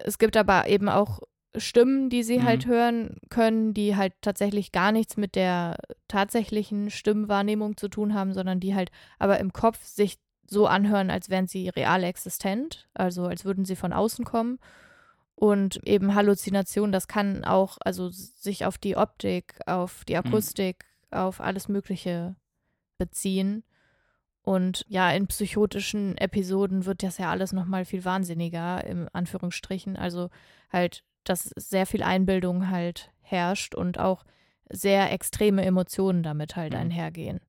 [0.04, 1.20] Es gibt aber eben auch
[1.58, 2.44] Stimmen, die sie Mhm.
[2.44, 8.34] halt hören können, die halt tatsächlich gar nichts mit der tatsächlichen Stimmwahrnehmung zu tun haben,
[8.34, 13.26] sondern die halt aber im Kopf sich so anhören, als wären sie real existent, also
[13.26, 14.60] als würden sie von außen kommen.
[15.36, 21.42] Und eben Halluzination, das kann auch also sich auf die Optik, auf die Akustik, auf
[21.42, 22.36] alles Mögliche
[22.98, 23.64] beziehen.
[24.44, 29.96] Und ja, in psychotischen Episoden wird das ja alles nochmal viel wahnsinniger, im Anführungsstrichen.
[29.98, 30.30] Also
[30.72, 34.26] halt, dass sehr viel Einbildung halt herrscht und auch
[34.70, 36.80] sehr extreme Emotionen damit halt Mhm.
[36.80, 37.40] einhergehen.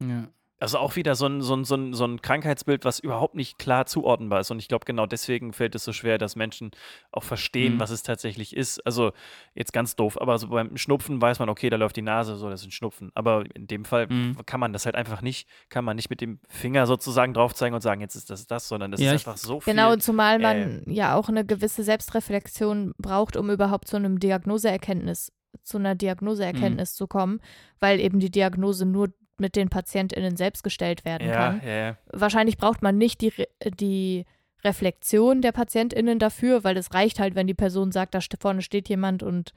[0.00, 0.28] Ja.
[0.60, 3.58] Also auch wieder so ein, so, ein, so, ein, so ein Krankheitsbild, was überhaupt nicht
[3.58, 4.50] klar zuordnenbar ist.
[4.52, 6.70] Und ich glaube, genau deswegen fällt es so schwer, dass Menschen
[7.10, 7.80] auch verstehen, Mhm.
[7.80, 8.78] was es tatsächlich ist.
[8.86, 9.12] Also
[9.54, 12.48] jetzt ganz doof, aber so beim Schnupfen weiß man, okay, da läuft die Nase, so,
[12.48, 13.10] das ist ein Schnupfen.
[13.14, 14.36] Aber in dem Fall Mhm.
[14.46, 17.74] kann man das halt einfach nicht, kann man nicht mit dem Finger sozusagen drauf zeigen
[17.74, 19.74] und sagen, jetzt ist das das, sondern das Ja, ist einfach so viel.
[19.74, 25.32] Genau, zumal man äh, ja auch eine gewisse Selbstreflexion braucht, um überhaupt zu einem Diagnoseerkenntnis,
[25.62, 26.96] zu einer Diagnoseerkenntnis Mhm.
[26.96, 27.40] zu kommen,
[27.80, 31.60] weil eben die Diagnose nur mit den PatientInnen selbst gestellt werden ja, kann.
[31.66, 31.96] ja.
[32.12, 33.32] Wahrscheinlich braucht man nicht die,
[33.80, 34.24] die
[34.64, 38.88] Reflexion der PatientInnen dafür, weil es reicht halt, wenn die Person sagt, da vorne steht
[38.88, 39.52] jemand und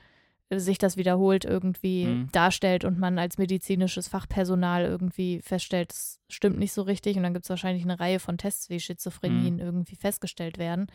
[0.49, 2.29] äh, sich das wiederholt irgendwie Mhm.
[2.31, 7.33] darstellt und man als medizinisches Fachpersonal irgendwie feststellt, es stimmt nicht so richtig und dann
[7.33, 9.61] gibt es wahrscheinlich eine Reihe von Tests, wie Schizophrenien Mhm.
[9.61, 10.87] irgendwie festgestellt werden.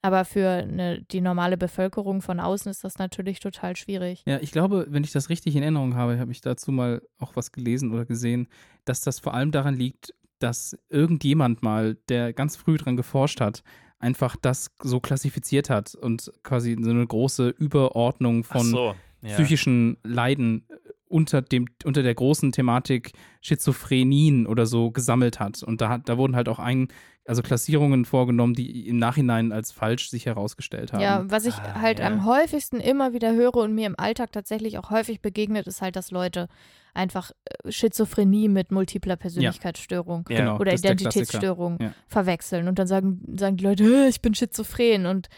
[0.00, 4.22] Aber für eine, die normale Bevölkerung von außen ist das natürlich total schwierig.
[4.26, 7.34] Ja, ich glaube, wenn ich das richtig in Erinnerung habe, habe ich dazu mal auch
[7.34, 8.48] was gelesen oder gesehen,
[8.84, 13.64] dass das vor allem daran liegt, dass irgendjemand mal, der ganz früh dran geforscht hat,
[13.98, 19.34] einfach das so klassifiziert hat und quasi so eine große Überordnung von so, ja.
[19.34, 20.64] psychischen Leiden
[21.08, 25.62] unter, dem, unter der großen Thematik Schizophrenien oder so gesammelt hat.
[25.62, 26.88] Und da, hat- da wurden halt auch ein,
[27.26, 31.00] also Klassierungen vorgenommen, die im Nachhinein als falsch sich herausgestellt haben.
[31.02, 32.06] Ja, was ich Ah, halt ja.
[32.06, 35.96] am häufigsten immer wieder höre und mir im Alltag tatsächlich auch häufig begegnet, ist halt,
[35.96, 36.48] dass Leute
[36.94, 37.30] einfach
[37.64, 40.36] äh, Schizophrenie mit multipler Persönlichkeitsstörung Ja.
[40.38, 41.92] Genau, oder das ist der Identitätsstörung Ja.
[42.06, 42.66] verwechseln.
[42.68, 45.06] Und dann sagen, sagen die Leute, "Hä, ich bin schizophren.
[45.06, 45.28] Und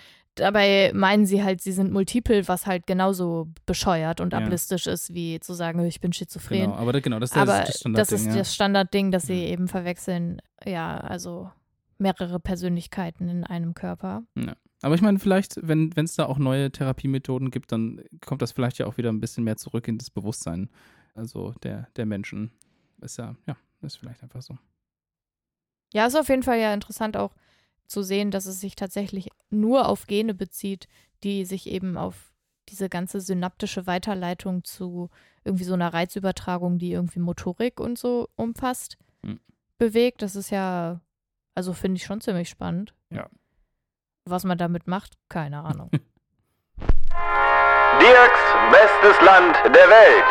[0.40, 4.38] dabei meinen sie halt, sie sind multiple, was halt genauso bescheuert und Ja.
[4.88, 6.62] ist, wie zu sagen, ich bin schizophren.
[6.62, 7.94] Genau, aber genau, das ist Aber das, Standardding.
[7.94, 8.34] das ist ja.
[8.36, 11.50] das Standardding, dass sie eben verwechseln, ja, also
[11.98, 14.22] mehrere Persönlichkeiten in einem Körper.
[14.82, 18.78] Aber ich meine, vielleicht, wenn es da auch neue Therapiemethoden gibt, dann kommt das vielleicht
[18.78, 20.70] ja auch wieder ein bisschen mehr zurück in das Bewusstsein,
[21.14, 22.50] also der, der Menschen.
[23.02, 24.56] Ist ja, ja, ist vielleicht einfach so.
[25.92, 27.32] Ja, ist auf jeden Fall ja interessant auch
[27.90, 30.86] zu sehen, dass es sich tatsächlich nur auf Gene bezieht,
[31.24, 32.32] die sich eben auf
[32.68, 35.10] diese ganze synaptische Weiterleitung zu
[35.44, 39.40] irgendwie so einer Reizübertragung, die irgendwie Motorik und so umfasst, Hm.
[39.78, 40.22] bewegt.
[40.22, 41.00] Das ist ja,
[41.54, 42.94] also finde ich schon ziemlich spannend.
[43.10, 43.28] Ja.
[44.24, 45.90] Was man damit macht, keine Ahnung.
[48.00, 50.24] Dirks bestes Land der Welt.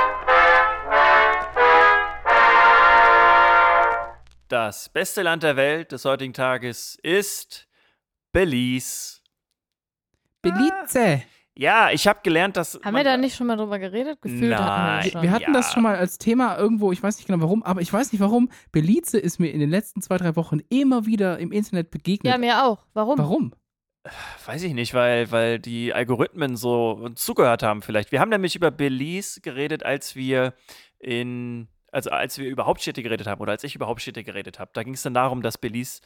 [4.50, 7.68] Das beste Land der Welt des heutigen Tages ist
[8.32, 9.20] Belize.
[10.42, 11.22] Belize!
[11.56, 12.80] Ja, ich habe gelernt, dass.
[12.84, 14.22] Haben wir da nicht schon mal drüber geredet?
[14.22, 15.22] Gefühlt hatten wir schon.
[15.22, 15.52] Wir hatten Ja.
[15.54, 18.22] das schon mal als Thema irgendwo, ich weiß nicht genau warum, aber ich weiß nicht
[18.22, 18.50] warum.
[18.72, 22.32] Belize ist mir in den letzten zwei, drei Wochen immer wieder im Internet begegnet.
[22.32, 22.86] ja, mir auch.
[22.94, 23.20] Warum?
[23.20, 23.54] warum?
[24.46, 28.12] Weiß ich nicht, weil, weil die Algorithmen so zugehört haben vielleicht.
[28.12, 30.54] Wir haben nämlich über Belize geredet, als wir
[30.98, 34.72] in, also als wir über Hauptstädte geredet haben oder als ich über Hauptstädte geredet habe.
[34.74, 36.02] Da ging es dann darum, dass Belize,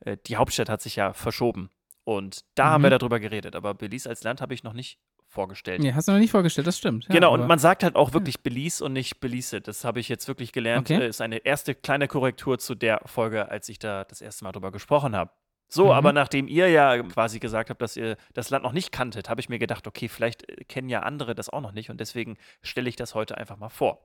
[0.00, 1.70] äh, die Hauptstadt hat sich ja verschoben.
[2.04, 2.86] Und da haben Mhm.
[2.86, 3.54] wir darüber geredet.
[3.54, 5.82] Aber Belize als Land habe ich noch nicht vorgestellt.
[5.82, 7.04] Nee, hast du noch nicht vorgestellt, das stimmt.
[7.08, 9.60] Ja, genau, und man sagt halt auch wirklich Belize und nicht Belize.
[9.60, 10.90] Das habe ich jetzt wirklich gelernt.
[10.90, 11.02] Okay.
[11.02, 14.52] Äh, Ist eine erste kleine Korrektur zu der Folge, als ich da das erste Mal
[14.52, 15.30] drüber gesprochen habe.
[15.70, 15.90] So, Mhm.
[15.90, 19.42] aber nachdem ihr ja quasi gesagt habt, dass ihr das Land noch nicht kanntet, habe
[19.42, 22.38] ich mir gedacht, okay, vielleicht äh, kennen ja andere das auch noch nicht und deswegen
[22.62, 24.00] stelle ich das heute einfach mal vor.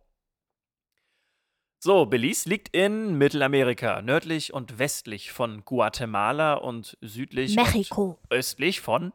[1.84, 8.18] So, Belize liegt in Mittelamerika, nördlich und westlich von Guatemala und südlich Mexiko.
[8.22, 9.12] und östlich von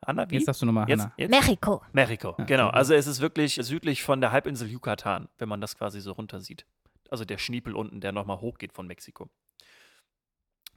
[0.00, 0.36] Anna, wie?
[0.36, 1.12] Jetzt darfst du nochmal, Jetzt, Hannah.
[1.18, 1.30] jetzt?
[1.30, 1.82] Mexiko.
[1.92, 2.68] Mexiko, Ja, genau.
[2.70, 6.40] Also es ist wirklich südlich von der Halbinsel Yucatan, wenn man das quasi so runter
[6.40, 6.64] sieht.
[7.10, 9.28] Also der Schniepel unten, der nochmal hochgeht von Mexiko.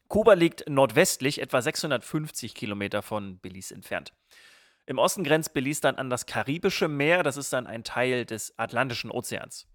[0.10, 4.12] Kuba liegt nordwestlich, etwa 650 Kilometer von Belize entfernt.
[4.88, 8.60] Im Osten grenzt Belize dann an das Karibische Meer, das ist dann ein Teil des
[8.60, 9.70] Atlantischen Ozeans.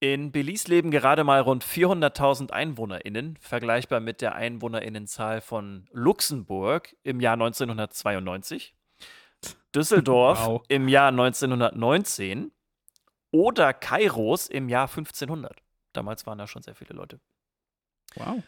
[0.00, 7.20] In Belize leben gerade mal rund 400.000 EinwohnerInnen, vergleichbar mit der EinwohnerInnenzahl von Luxemburg im
[7.20, 8.74] Jahr 1992,
[9.74, 10.62] Düsseldorf Wow.
[10.68, 12.52] im Jahr 1919
[13.32, 15.62] oder Kairos im Jahr 1500.
[15.92, 17.20] Damals waren da schon sehr viele Leute.
[18.14, 18.42] Wow.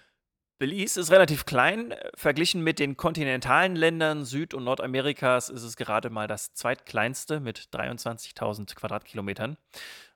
[0.58, 1.94] Belize ist relativ klein.
[2.14, 7.70] Verglichen mit den kontinentalen Ländern Süd- und Nordamerikas ist es gerade mal das zweitkleinste mit
[7.72, 9.56] 23.000 Quadratkilometern.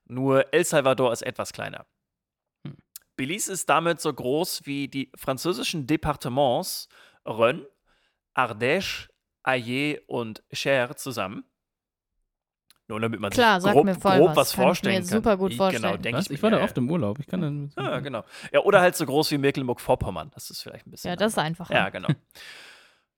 [0.06, 1.86] Nur El Salvador ist etwas kleiner.
[2.66, 2.76] Hm.
[3.16, 6.88] Belize ist damit so groß wie die französischen Departements
[7.24, 7.66] Rhône,
[8.34, 9.08] Ardèche,
[9.42, 11.44] Allier und Cher zusammen.
[12.86, 14.36] Nur damit man Klar, sich grob, mir voll grob was.
[14.36, 15.08] was Kann ich vorstellen mir kann.
[15.08, 15.82] super gut vorstellen.
[15.82, 17.18] Genau, denke ich, Ich war da ja, oft im Urlaub.
[17.18, 17.72] Ich kann dann.
[17.78, 18.24] ja, genau.
[18.52, 20.30] Ja, oder halt so groß wie Mecklenburg-Vorpommern.
[20.34, 21.08] Das ist vielleicht ein bisschen.
[21.08, 21.70] Ja, das ist einfach.
[21.70, 22.08] Ja, genau.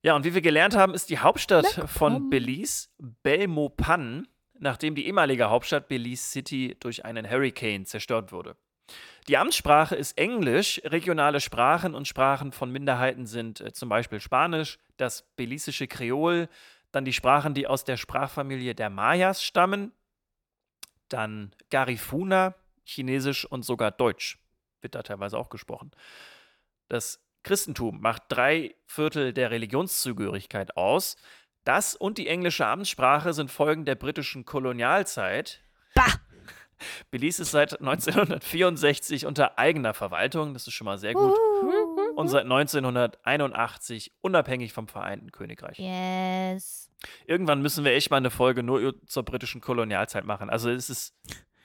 [0.02, 2.30] Ja, und wie wir gelernt haben, ist die Hauptstadt von.
[2.30, 2.90] Belize
[3.24, 4.28] Belmopan,
[4.60, 8.56] nachdem die ehemalige Hauptstadt Belize City durch einen Hurricane zerstört wurde.
[9.28, 14.78] Die Amtssprache ist Englisch, regionale Sprachen und Sprachen von Minderheiten sind äh, zum Beispiel Spanisch,
[14.96, 16.48] das belisische Kreol,
[16.92, 19.92] dann die Sprachen, die aus der Sprachfamilie der Mayas stammen,
[21.08, 22.54] dann Garifuna,
[22.84, 24.38] Chinesisch und sogar Deutsch
[24.80, 25.90] wird da teilweise auch gesprochen.
[26.88, 31.16] Das Christentum macht drei Viertel der Religionszugehörigkeit aus.
[31.66, 35.60] Das und die englische Amtssprache sind Folgen der britischen Kolonialzeit.
[35.96, 36.14] Bah!
[37.10, 41.34] Belize ist seit 1964 unter eigener Verwaltung, das ist schon mal sehr gut.
[42.14, 45.78] Und seit 1981 unabhängig vom Vereinten Königreich.
[45.78, 46.92] Yes.
[47.26, 50.50] Irgendwann müssen wir echt mal eine Folge nur zur britischen Kolonialzeit machen.
[50.50, 51.16] Also es ist,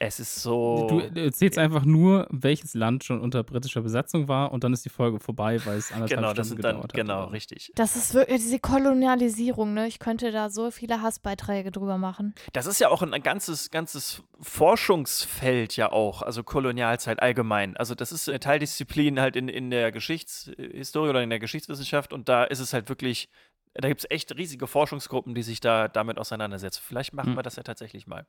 [0.04, 0.88] es ist so.
[0.89, 4.89] Du erzählst einfach nur, welches Land schon unter britischer Besatzung war und dann ist die
[4.89, 6.93] Folge vorbei, weil es anderthalb genau, Stunden das sind dann, gedauert hat.
[6.95, 7.72] genau, richtig.
[7.76, 9.88] Das ist wirklich diese Kolonialisierung, ne?
[9.88, 12.34] Ich könnte da so viele Hassbeiträge drüber machen.
[12.54, 17.78] Das ist ja auch ein ganzes, ganzes Forschungsfeld ja auch, also Kolonialzeit allgemein.
[17.78, 22.28] Also das ist eine Teildisziplin halt in, in der Geschichtshistorie oder in der Geschichtswissenschaft und
[22.28, 23.30] da ist es halt wirklich,
[23.76, 26.82] da gibt es echt riesige Forschungsgruppen, die sich da damit auseinandersetzen.
[26.84, 27.36] Vielleicht machen Hm.
[27.38, 28.26] wir das ja tatsächlich mal.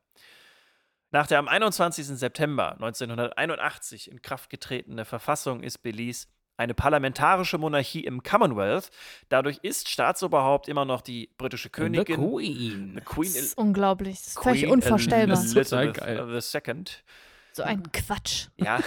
[1.13, 2.07] Nach der am 21.
[2.07, 6.25] September 1981 in Kraft getretene Verfassung ist Belize
[6.57, 8.89] eine parlamentarische Monarchie im Commonwealth.
[9.29, 12.15] Dadurch ist Staatsoberhaupt immer noch die britische The Königin.
[12.15, 12.91] Queen.
[12.95, 14.17] The Queen Das ist unglaublich.
[14.17, 15.37] Das ist völlig Queen unvorstellbar.
[15.37, 16.31] Elizabeth.
[16.31, 17.03] The Second.
[17.51, 18.47] So ein Quatsch.
[18.57, 18.79] Ja,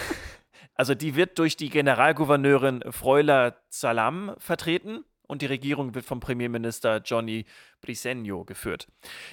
[0.75, 7.01] also die wird durch die Generalgouverneurin Freuler Salam vertreten und die Regierung wird vom Premierminister
[7.03, 7.45] Johnny
[7.85, 8.87] Briceño geführt.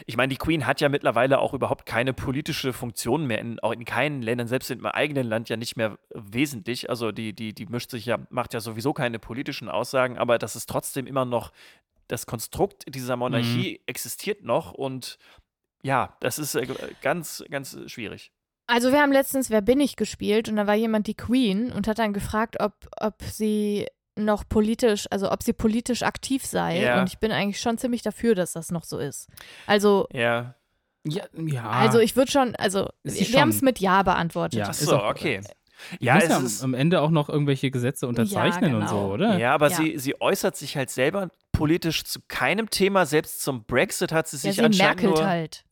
[0.07, 3.73] Ich meine, die Queen hat ja mittlerweile auch überhaupt keine politische Funktion mehr, in, auch
[3.73, 6.91] in keinen Ländern, selbst in meinem eigenen Land ja nicht mehr wesentlich.
[6.91, 10.57] Also die, die, die mischt sich ja, macht ja sowieso keine politischen Aussagen, aber das
[10.57, 11.53] ist trotzdem immer noch,
[12.09, 15.19] das Konstrukt dieser Monarchie existiert noch und
[15.83, 16.67] ja, das ist äh,
[17.01, 18.33] ganz, ganz schwierig.
[18.67, 21.87] Also wir haben letztens Wer bin ich gespielt und da war jemand die Queen und
[21.87, 23.87] hat dann gefragt, ob, ob sie
[24.17, 26.81] noch politisch, also ob sie politisch aktiv sei.
[26.81, 27.01] Ja.
[27.01, 29.29] Und ich bin eigentlich schon ziemlich dafür, dass das noch so ist.
[29.67, 30.55] Also, Ja,
[31.07, 31.69] Ja, ja.
[31.69, 34.61] also ich würde schon, also wir haben es mit Ja beantwortet.
[34.61, 35.43] Ja, so, okay.
[35.99, 39.13] Ja, es ja am, ist, am Ende auch noch irgendwelche Gesetze unterzeichnen und so, genau.
[39.13, 39.39] oder?
[39.39, 39.77] ja, aber Ja.
[39.77, 43.07] Sie, sie äußert sich halt selber politisch zu keinem Thema.
[43.07, 45.65] Selbst zum Brexit hat sie Ja, sich sie anscheinend merkelt nur, halt.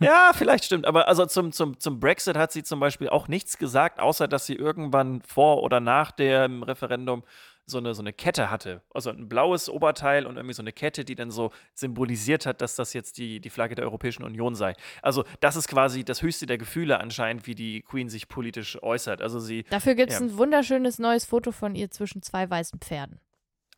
[0.00, 0.86] Ja, vielleicht stimmt.
[0.86, 4.46] Aber also zum, zum, zum Brexit hat sie zum Beispiel auch nichts gesagt, außer dass
[4.46, 7.22] sie irgendwann vor oder nach dem Referendum
[7.66, 8.82] so eine, so eine Kette hatte.
[8.92, 12.76] Also ein blaues Oberteil und irgendwie so eine Kette, die dann so symbolisiert hat, dass
[12.76, 14.74] das jetzt die, die Flagge der Europäischen Union sei.
[15.02, 19.22] Also das ist quasi das höchste der Gefühle anscheinend, wie die Queen sich politisch äußert.
[19.22, 20.26] Also sie, Dafür gibt es Ja.
[20.26, 23.20] ein wunderschönes neues Foto von ihr zwischen zwei weißen Pferden.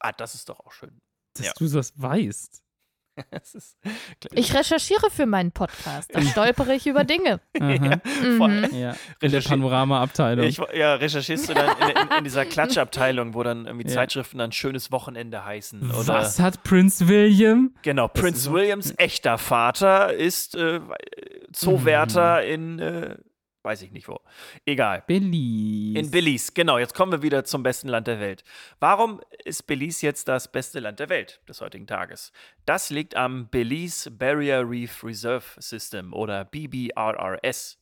[0.00, 1.00] ah, das ist doch auch schön.
[1.34, 1.52] Dass Ja.
[1.56, 2.62] du das weißt.
[4.32, 6.14] Ich recherchiere für meinen Podcast.
[6.14, 7.40] Da stolpere ich über Dinge.
[7.60, 8.00] Aha.
[8.36, 8.68] Vor- Mhm.
[8.74, 8.94] ja.
[9.20, 10.50] In der Panorama-Abteilung.
[10.74, 13.94] Ja, recherchierst du dann in, in, in dieser Klatschabteilung, wo dann irgendwie Ja.
[13.94, 15.90] Zeitschriften dann schönes Wochenende heißen?
[15.90, 17.72] Oder Was hat Prinz William?
[17.82, 20.80] Genau, ist- Williams echter Vater ist äh,
[21.52, 23.16] Zoowärter in, äh,
[23.66, 24.20] weiß ich nicht wo.
[24.64, 25.02] Egal.
[25.06, 25.98] Belize.
[25.98, 26.78] In Belize, genau.
[26.78, 28.44] Jetzt kommen wir wieder zum besten Land der Welt.
[28.80, 32.32] Warum ist Belize jetzt das beste Land der Welt des heutigen Tages?
[32.64, 37.78] Das liegt am Belize Barrier Reef Reserve System oder BBRRS,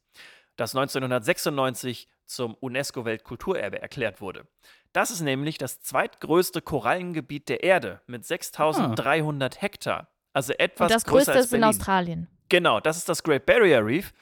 [0.57, 4.47] das 1996 zum UNESCO-Weltkulturerbe erklärt wurde.
[4.95, 10.09] Das ist nämlich das zweitgrößte Korallengebiet der Erde mit 6300 Hektar.
[10.32, 11.76] Also etwas Und das größer größte als ist in Berlin.
[11.76, 12.28] Australien.
[12.49, 14.12] Genau, das ist das Great Barrier Reef.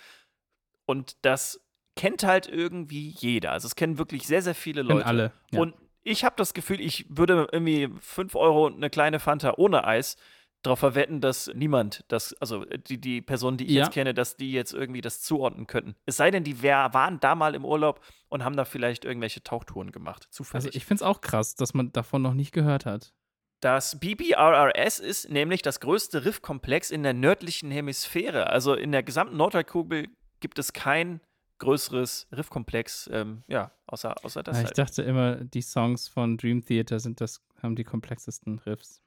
[0.86, 1.60] Und das
[1.96, 3.52] kennt halt irgendwie jeder.
[3.52, 5.06] Also es kennen wirklich sehr, sehr viele Kennen Leute.
[5.06, 5.60] alle, ja.
[5.60, 9.84] Und ich habe das Gefühl, ich würde irgendwie 5 Euro und eine kleine Fanta ohne
[9.84, 10.16] Eis
[10.62, 13.84] darauf verwetten, dass niemand das, also die, die Personen, die ich Ja.
[13.84, 15.96] jetzt kenne, dass die jetzt irgendwie das zuordnen könnten.
[16.06, 19.42] Es sei denn, die wär, waren da mal im Urlaub und haben da vielleicht irgendwelche
[19.42, 20.28] Tauchtouren gemacht.
[20.30, 20.66] Zufällig.
[20.66, 23.12] Also ich finde es auch krass, dass man davon noch nicht gehört hat.
[23.60, 28.48] Das BBRRS ist nämlich das größte Riffkomplex in der nördlichen Hemisphäre.
[28.48, 30.08] Also in der gesamten Nordhalbkugel
[30.42, 31.20] gibt es kein
[31.58, 34.78] größeres Riffkomplex, ähm, ja, außer, außer das Ja, ich halt.
[34.78, 39.00] dachte immer, die Songs von Dream Theater sind das, haben die komplexesten Riffs.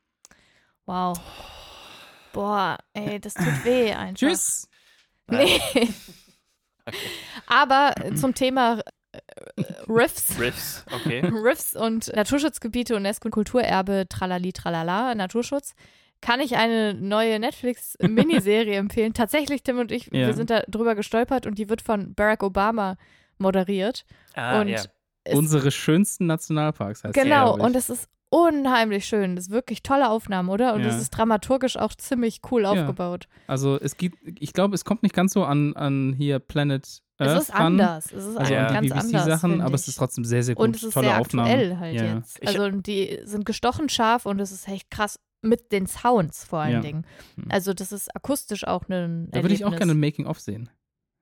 [0.86, 1.20] Wow.
[2.32, 4.16] Boah, ey, das tut weh einfach.
[4.16, 4.68] Tschüss!
[5.28, 5.60] Nee.
[7.48, 8.80] Aber äh, zum Thema
[9.12, 9.20] äh,
[9.90, 10.36] Riffs.
[10.40, 11.26] Riffs, okay.
[11.26, 15.74] Riffs und Naturschutzgebiete, UNESCO Kulturerbe, Tralali, Tralala, Naturschutz,
[16.22, 19.14] kann ich eine neue Netflix-Miniserie empfehlen.
[19.14, 20.28] Tatsächlich, Tim und ich, Ja.
[20.28, 22.96] wir sind da drüber gestolpert und die wird von Barack Obama
[23.38, 24.06] moderiert.
[24.34, 24.82] Ah, und ja.
[25.34, 29.36] Unsere schönsten Nationalparks heißt Genau, und es ist unheimlich schön.
[29.36, 30.74] Das ist wirklich tolle Aufnahmen, oder?
[30.74, 30.88] Und Ja.
[30.90, 32.72] es ist dramaturgisch auch ziemlich cool Ja.
[32.72, 33.28] aufgebaut.
[33.48, 37.38] Also es gibt, ich glaube, es kommt nicht ganz so an, an hier Planet Earth
[37.38, 37.80] es ist ran.
[37.80, 38.12] anders.
[38.12, 38.68] Es ist Also Ja.
[38.68, 39.24] an die ganz anders.
[39.26, 40.66] BBC-Sachen, find aber es ist trotzdem sehr, sehr gut.
[40.66, 41.50] Und es ist Tolle sehr Aufnahmen.
[41.50, 42.16] aktuell halt ja.
[42.16, 42.46] jetzt.
[42.48, 46.74] Also die sind gestochen scharf und es ist echt krass mit den Sounds vor allen
[46.74, 46.80] Ja.
[46.82, 47.06] Dingen.
[47.36, 47.46] Hm.
[47.50, 50.70] Also das ist akustisch auch ein Da würde ich auch gerne ein Making-of sehen.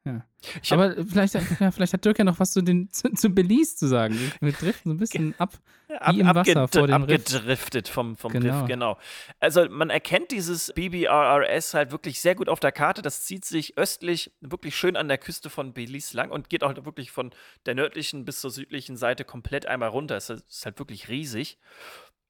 [0.05, 0.25] Ja.
[0.61, 3.29] Ich hab- Aber vielleicht, ja, vielleicht hat Dirk ja noch was zu, den, zu, zu
[3.29, 4.17] Belize zu sagen.
[4.41, 5.57] Wir driften so ein bisschen ab.
[5.99, 7.21] Ab, Wie im Wasser vor dem Riff.
[7.21, 8.59] abgedriftet vom, vom Genau.
[8.59, 8.97] Riff, genau.
[9.39, 13.01] Also man erkennt dieses BBRRS halt wirklich sehr gut auf der Karte.
[13.01, 16.73] Das zieht sich östlich wirklich schön an der Küste von Belize lang und geht auch
[16.85, 17.31] wirklich von
[17.65, 20.17] der nördlichen bis zur südlichen Seite komplett einmal runter.
[20.17, 21.57] Es ist halt wirklich riesig.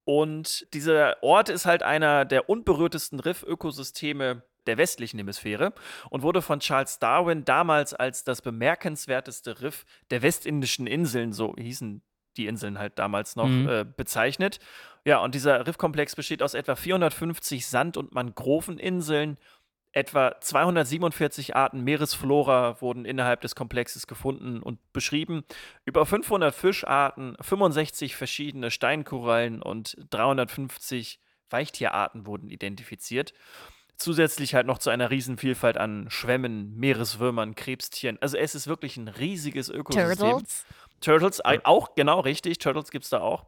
[0.06, 5.74] Und dieser Ort ist halt einer der unberührtesten Riffökosysteme der westlichen Hemisphäre
[6.10, 12.02] und wurde von Charles Darwin damals als das bemerkenswerteste Riff der westindischen Inseln, so hießen
[12.38, 13.68] die Inseln halt damals noch, Mhm.
[13.70, 14.60] äh, bezeichnet.
[15.06, 19.38] Ja, und dieser Riffkomplex besteht aus etwa 450 Sand- und Mangroveninseln.
[19.96, 25.44] Etwa 247 Arten Meeresflora wurden innerhalb des Komplexes gefunden und beschrieben.
[25.86, 31.20] Über 500 Fischarten, 65 verschiedene Steinkorallen und 350
[31.52, 33.36] Weichtierarten wurden identifiziert.
[33.96, 38.18] Zusätzlich halt noch zu einer Riesenvielfalt an Schwämmen, Meereswürmern, Krebstieren.
[38.20, 40.18] Also es ist wirklich ein riesiges Ökosystem.
[40.32, 40.66] Turtles.
[41.02, 42.58] Turtles, auch genau richtig.
[42.58, 43.46] Turtles gibt es da auch.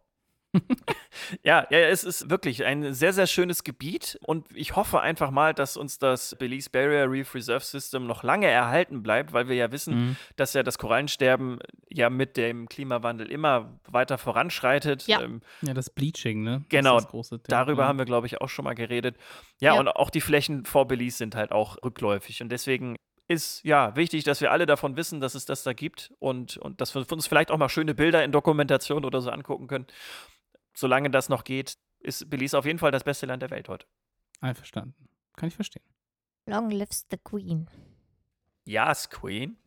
[1.44, 5.54] Ja, ja, es ist wirklich ein sehr, sehr schönes Gebiet und ich hoffe einfach mal,
[5.54, 9.72] dass uns das Belize Barrier Reef Reserve System noch lange erhalten bleibt, weil wir ja
[9.72, 10.16] wissen, Mhm.
[10.36, 15.08] dass ja das Korallensterben ja mit dem Klimawandel immer weiter voranschreitet.
[15.08, 15.22] Ja.
[15.22, 16.60] Ähm, Ja, das Bleaching, ne?
[16.60, 17.64] Das Genau, ist das große Thema.
[17.64, 17.88] Darüber ja.
[17.88, 19.16] haben wir, glaube ich, auch schon mal geredet.
[19.60, 19.80] Ja, Ja.
[19.80, 22.42] und auch die Flächen vor Belize sind halt auch rückläufig.
[22.42, 22.96] Und deswegen
[23.28, 26.80] ist ja wichtig, dass wir alle davon wissen, dass es das da gibt und, und
[26.80, 29.88] dass wir uns vielleicht auch mal schöne Bilder in Dokumentation oder so angucken können.
[30.76, 33.88] Solange das noch geht, ist Belize auf jeden Fall das beste Land der Welt heute.
[34.42, 35.08] Einverstanden.
[35.38, 35.84] Kann ich verstehen.
[36.46, 37.68] Long lives the Queen.
[38.66, 39.58] Yes, Queen.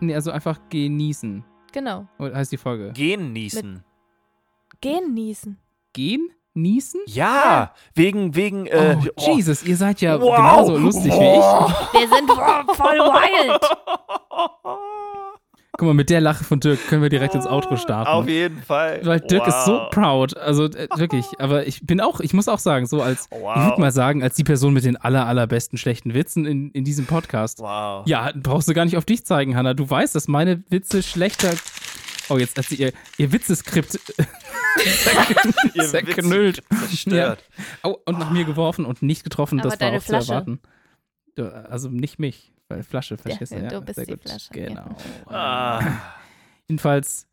[0.00, 1.44] Nee, also einfach genießen.
[1.72, 2.06] Genau.
[2.18, 2.92] Oder heißt die Folge?
[2.92, 3.84] Genießen.
[4.80, 5.58] Genießen.
[5.92, 6.30] Gehen?
[6.54, 7.00] Niesen?
[7.06, 10.36] Ja, wegen, wegen, äh, oh, Jesus, ihr seid ja Wow.
[10.36, 11.92] genauso lustig wie ich.
[11.94, 12.30] Wir sind
[12.76, 14.82] voll wild.
[15.78, 18.10] Guck mal, mit der Lache von Dirk können wir direkt ins Outro starten.
[18.10, 19.00] Auf jeden Fall.
[19.04, 19.90] Weil Dirk ist so Wow.
[19.90, 20.36] proud.
[20.36, 21.24] Also äh, wirklich.
[21.38, 23.56] Aber ich bin auch, ich muss auch sagen, so als, Wow.
[23.56, 26.84] ich würde mal sagen, als die Person mit den aller, allerbesten schlechten Witzen in, in
[26.84, 27.60] diesem Podcast.
[27.60, 28.06] Wow.
[28.06, 29.72] Ja, brauchst du gar nicht auf dich zeigen, Hannah.
[29.72, 31.54] Du weißt, dass meine Witze schlechter.
[32.28, 33.98] Oh, jetzt erzähl ihr, ihr Witzeskript
[35.80, 36.62] zerknüllt.
[36.88, 37.42] Zerstört.
[37.82, 40.26] Oh, und nach mir geworfen und nicht getroffen, Aber das war deine auch Flasche.
[40.26, 40.60] zu erwarten.
[41.70, 42.52] Also nicht mich,
[42.82, 43.58] Flasche, verstehst du?
[43.60, 44.22] du Ja, bist sehr die gut.
[44.22, 44.96] Flasche, Genau.
[45.26, 45.80] Ah.
[46.68, 47.28] Jedenfalls,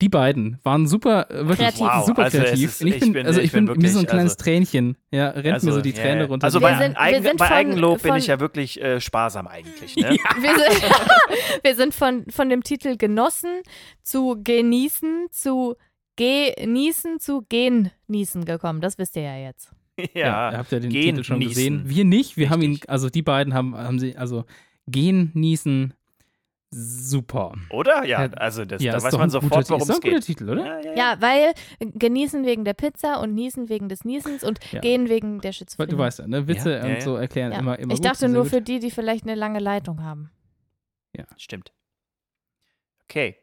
[0.00, 1.80] die beiden waren super, äh, wirklich Kreativ.
[1.80, 2.64] Wow, super also es kreativ.
[2.70, 4.32] ist- ich ich bin, bin- also ich, ich bin bin, mir so ein wirklich, kleines
[4.32, 4.96] also- Tränchen.
[5.10, 6.26] Ja, rennt mir so die ja, Träne ja.
[6.26, 6.44] runter.
[6.46, 9.46] Also bei, sind- Eigen, sind bei von- Eigenlob bin von- ich ja wirklich äh, sparsam
[9.46, 9.96] eigentlich.
[9.96, 10.10] Ne?
[10.40, 10.82] Wir sind,
[11.62, 13.50] wir sind von, von dem Titel genossen
[14.02, 15.76] zu genießen zu
[16.16, 18.80] genießen zu genießen gekommen.
[18.80, 19.70] Das wisst ihr ja jetzt.
[20.14, 21.82] ja, ihr habt ja den Titel schon gesehen.
[21.84, 22.36] Wir nicht.
[22.38, 24.44] Wir haben ihn, also die beiden haben, haben sie, also
[24.90, 25.94] gehen, niesen,
[26.70, 27.54] super.
[27.70, 28.04] Oder?
[28.04, 29.70] Ja, Ja, also das, ja, da ist weiß man sofort, Titel.
[29.70, 30.24] worum Ist doch es ein guter geht.
[30.24, 30.64] Titel, oder?
[30.64, 30.96] Ja, ja, ja.
[31.14, 34.80] Ja, weil genießen wegen der Pizza und niesen wegen des Niesens und Ja.
[34.80, 35.90] gehen wegen der Weil Schizophrenie.
[35.90, 36.46] Du weißt ja, ne?
[36.46, 37.00] Witze Ja, ja, und ja.
[37.00, 37.58] so erklären Ja.
[37.58, 38.06] immer, immer ich gut.
[38.06, 38.50] dachte nur gut.
[38.50, 40.30] für die, die vielleicht eine lange Leitung haben.
[41.36, 41.72] Stimmt.
[43.04, 43.36] Okay,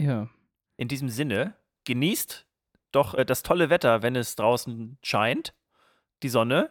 [0.00, 0.28] Ja.
[0.76, 2.46] in diesem Sinne, genießt
[2.92, 5.54] doch äh, das tolle Wetter, wenn es draußen scheint,
[6.22, 6.70] die Sonne.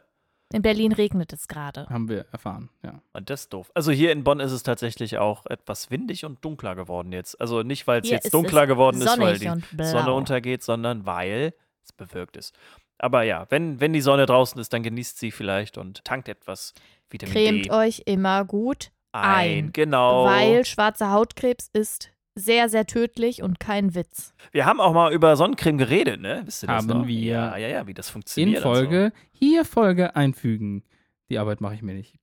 [0.54, 1.88] In Berlin regnet es gerade.
[1.90, 3.02] Haben wir erfahren, ja.
[3.14, 3.72] Und das ist doof.
[3.74, 7.40] Also hier in Bonn ist es tatsächlich auch etwas windig und dunkler geworden jetzt.
[7.42, 9.52] Also nicht, weil es jetzt dunkler geworden ist, weil die.
[9.84, 12.56] Sonne untergeht, sondern weil es bewölkt ist.
[12.98, 16.74] Aber ja, wenn, wenn die Sonne draußen ist, dann genießt sie vielleicht und tankt etwas
[17.10, 20.26] Vitamin Cremt D euch immer gut ein, Genau.
[20.26, 24.34] weil schwarzer Hautkrebs ist sehr, sehr tödlich und kein Witz.
[24.52, 26.42] wir haben auch mal über Sonnencreme geredet, ne?
[26.46, 27.08] Wisst ihr das Haben noch?
[27.08, 27.24] wir.
[27.24, 28.66] Ja, ja, ja, wie das In funktioniert.
[28.66, 30.84] und Folge, hier Folge einfügen.
[31.30, 32.16] Die Arbeit mache ich mir nicht.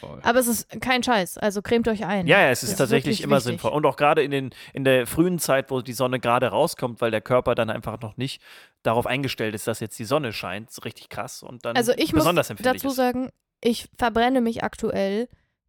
[0.00, 0.20] Voll.
[0.24, 2.26] Aber es ist kein Scheiß, also cremt euch ein.
[2.26, 2.30] So.
[2.32, 3.50] Ja, ja, es Das ist ist tatsächlich immer wichtig.
[3.52, 3.70] sinnvoll.
[3.72, 7.12] Und auch gerade in, den, in der frühen Zeit, wo die Sonne gerade rauskommt, weil
[7.12, 8.42] der Körper dann einfach noch nicht
[8.82, 12.12] darauf eingestellt ist, dass jetzt die Sonne scheint, so richtig krass und dann Also ich
[12.12, 12.96] muss besonders empfindlich dazu ist.
[12.96, 15.28] sagen, ich verbrenne mich aktuell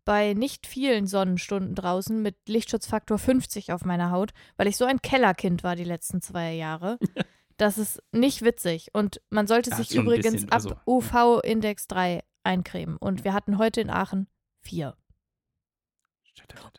[0.10, 5.04] bei nicht vielen Sonnenstunden draußen mit Lichtschutzfaktor 50 auf meiner Haut, weil ich so ein
[5.04, 6.98] Kellerkind war die letzten zwei Jahre.
[7.58, 8.88] Das ist nicht witzig.
[8.94, 12.96] Und man sollte Ja, sich übrigens bisschen, ab also, UV-Index 3 eincremen.
[12.96, 14.28] Und wir hatten heute in Aachen
[14.62, 14.96] vier.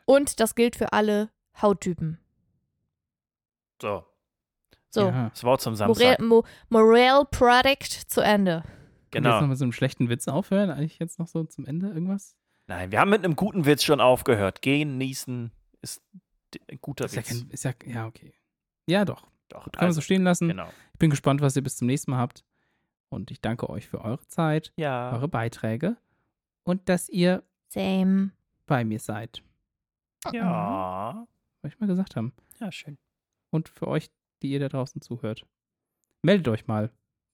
[0.07, 1.29] Und das gilt für alle
[1.61, 2.19] Hauttypen.
[3.83, 4.07] So,
[4.89, 5.29] So, Ja.
[5.29, 6.21] das Wort zum Morel, Samstag.
[6.21, 8.63] Mo, Morel Product zu Ende.
[9.11, 9.47] Können wir jetzt noch Genau.
[9.49, 10.71] mit so einem schlechten Witz aufhören?
[10.71, 12.37] Eigentlich jetzt noch so zum Ende irgendwas?
[12.71, 14.63] Nein, wir haben mit einem guten Witz schon aufgehört.
[14.63, 15.51] Gehen, niesen
[15.83, 16.01] ist
[16.71, 17.29] ein guter Ist ja, Witz.
[17.29, 18.33] kein, ist ja, ja, okay.
[18.87, 19.27] Ja, doch.
[19.49, 20.47] Doch, Kann man also, so stehen lassen.
[20.47, 20.69] genau.
[20.93, 22.45] Ich bin gespannt, was ihr bis zum nächsten Mal habt.
[23.09, 25.11] Und ich danke euch für eure Zeit, Ja.
[25.13, 25.97] eure Beiträge
[26.63, 28.31] und dass ihr Same.
[28.67, 29.43] bei mir seid.
[30.33, 31.27] Ja.
[31.63, 32.33] Was ich mal gesagt haben.
[32.61, 32.99] Ja, schön.
[33.51, 34.11] Und für euch,
[34.43, 35.45] die ihr da draußen zuhört.
[36.23, 36.93] Meldet euch mal.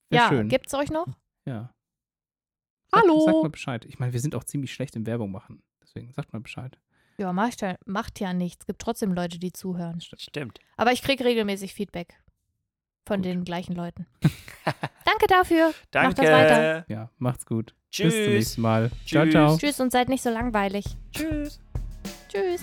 [0.09, 0.49] Wäre Ja, schön.
[0.49, 1.07] gibt's euch noch?
[1.45, 1.71] Ja.
[2.93, 3.25] Hallo.
[3.25, 3.85] Sagt, mal Bescheid.
[3.85, 5.61] Ich meine, wir sind auch ziemlich schlecht im Werbung machen.
[5.81, 6.77] Deswegen sagt mal Bescheid.
[7.17, 8.65] Ja, macht ja, macht ja nichts.
[8.65, 9.99] Gibt trotzdem Leute, die zuhören.
[10.01, 10.59] Stimmt.
[10.77, 12.15] Aber ich kriege regelmäßig Feedback
[13.07, 13.25] von Gut.
[13.25, 14.05] den gleichen Leuten.
[15.05, 15.73] Danke dafür.
[15.91, 16.07] Danke.
[16.09, 16.85] Macht das weiter.
[16.87, 17.73] Ja, macht's gut.
[17.89, 18.13] Tschüss.
[18.13, 18.91] Bis zum nächsten Mal.
[19.05, 19.31] Ciao, Tschüss.
[19.31, 19.57] ciao.
[19.57, 20.85] Tschüss und seid nicht so langweilig.
[21.11, 21.59] Tschüss.
[22.29, 22.61] Tschüss.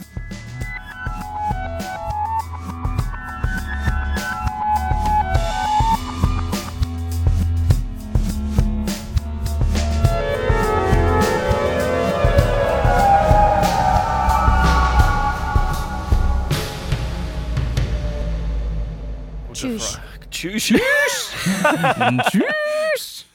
[19.69, 19.91] Tschüss.
[19.97, 20.31] Frage.
[20.31, 20.73] Tschüss.
[22.31, 23.27] Tschüss.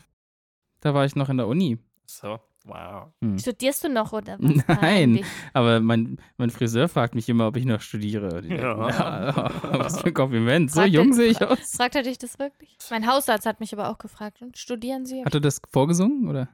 [0.81, 1.77] Da war ich noch in der Uni.
[2.05, 3.07] So, wow.
[3.21, 3.37] Hm.
[3.37, 4.55] Studierst du noch oder was?
[4.67, 4.77] Nein.
[4.79, 5.25] eigentlich?
[5.53, 8.43] Aber mein, mein Friseur fragt mich immer, ob ich noch studiere.
[8.45, 8.89] Ja.
[8.89, 10.71] ja, was für ein Kompliment.
[10.71, 11.71] So Fragt jung er- sehe ich aus.
[11.75, 12.77] Fragt er dich das wirklich?
[12.89, 14.41] Mein Hausarzt hat mich aber auch gefragt.
[14.41, 15.23] Und studieren Sie?
[15.25, 16.27] Hat er das vorgesungen?
[16.27, 16.49] Oder?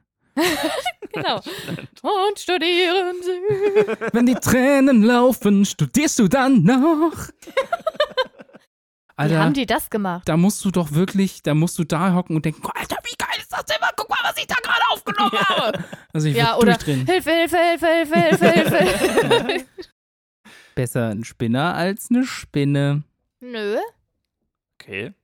[1.12, 1.36] genau.
[2.02, 4.06] Und studieren Sie.
[4.12, 7.28] Wenn die Tränen laufen, studierst du dann noch?
[9.18, 10.28] Wie Alter, haben die das gemacht?
[10.28, 13.38] da musst du doch wirklich, da musst du da hocken und denken, Alter, wie geil
[13.38, 13.76] ist das denn?
[13.80, 13.90] mal?
[13.96, 15.84] Guck mal, was ich da gerade aufgenommen habe.
[16.12, 17.06] Also ich Ja, oder durchdrehen.
[17.06, 19.66] Hilfe, Hilfe, Hilfe, Hilfe, Hilfe, Hilfe.
[20.74, 23.04] Besser ein Spinner als eine Spinne.
[23.40, 23.78] Nö.
[24.78, 25.14] Okay.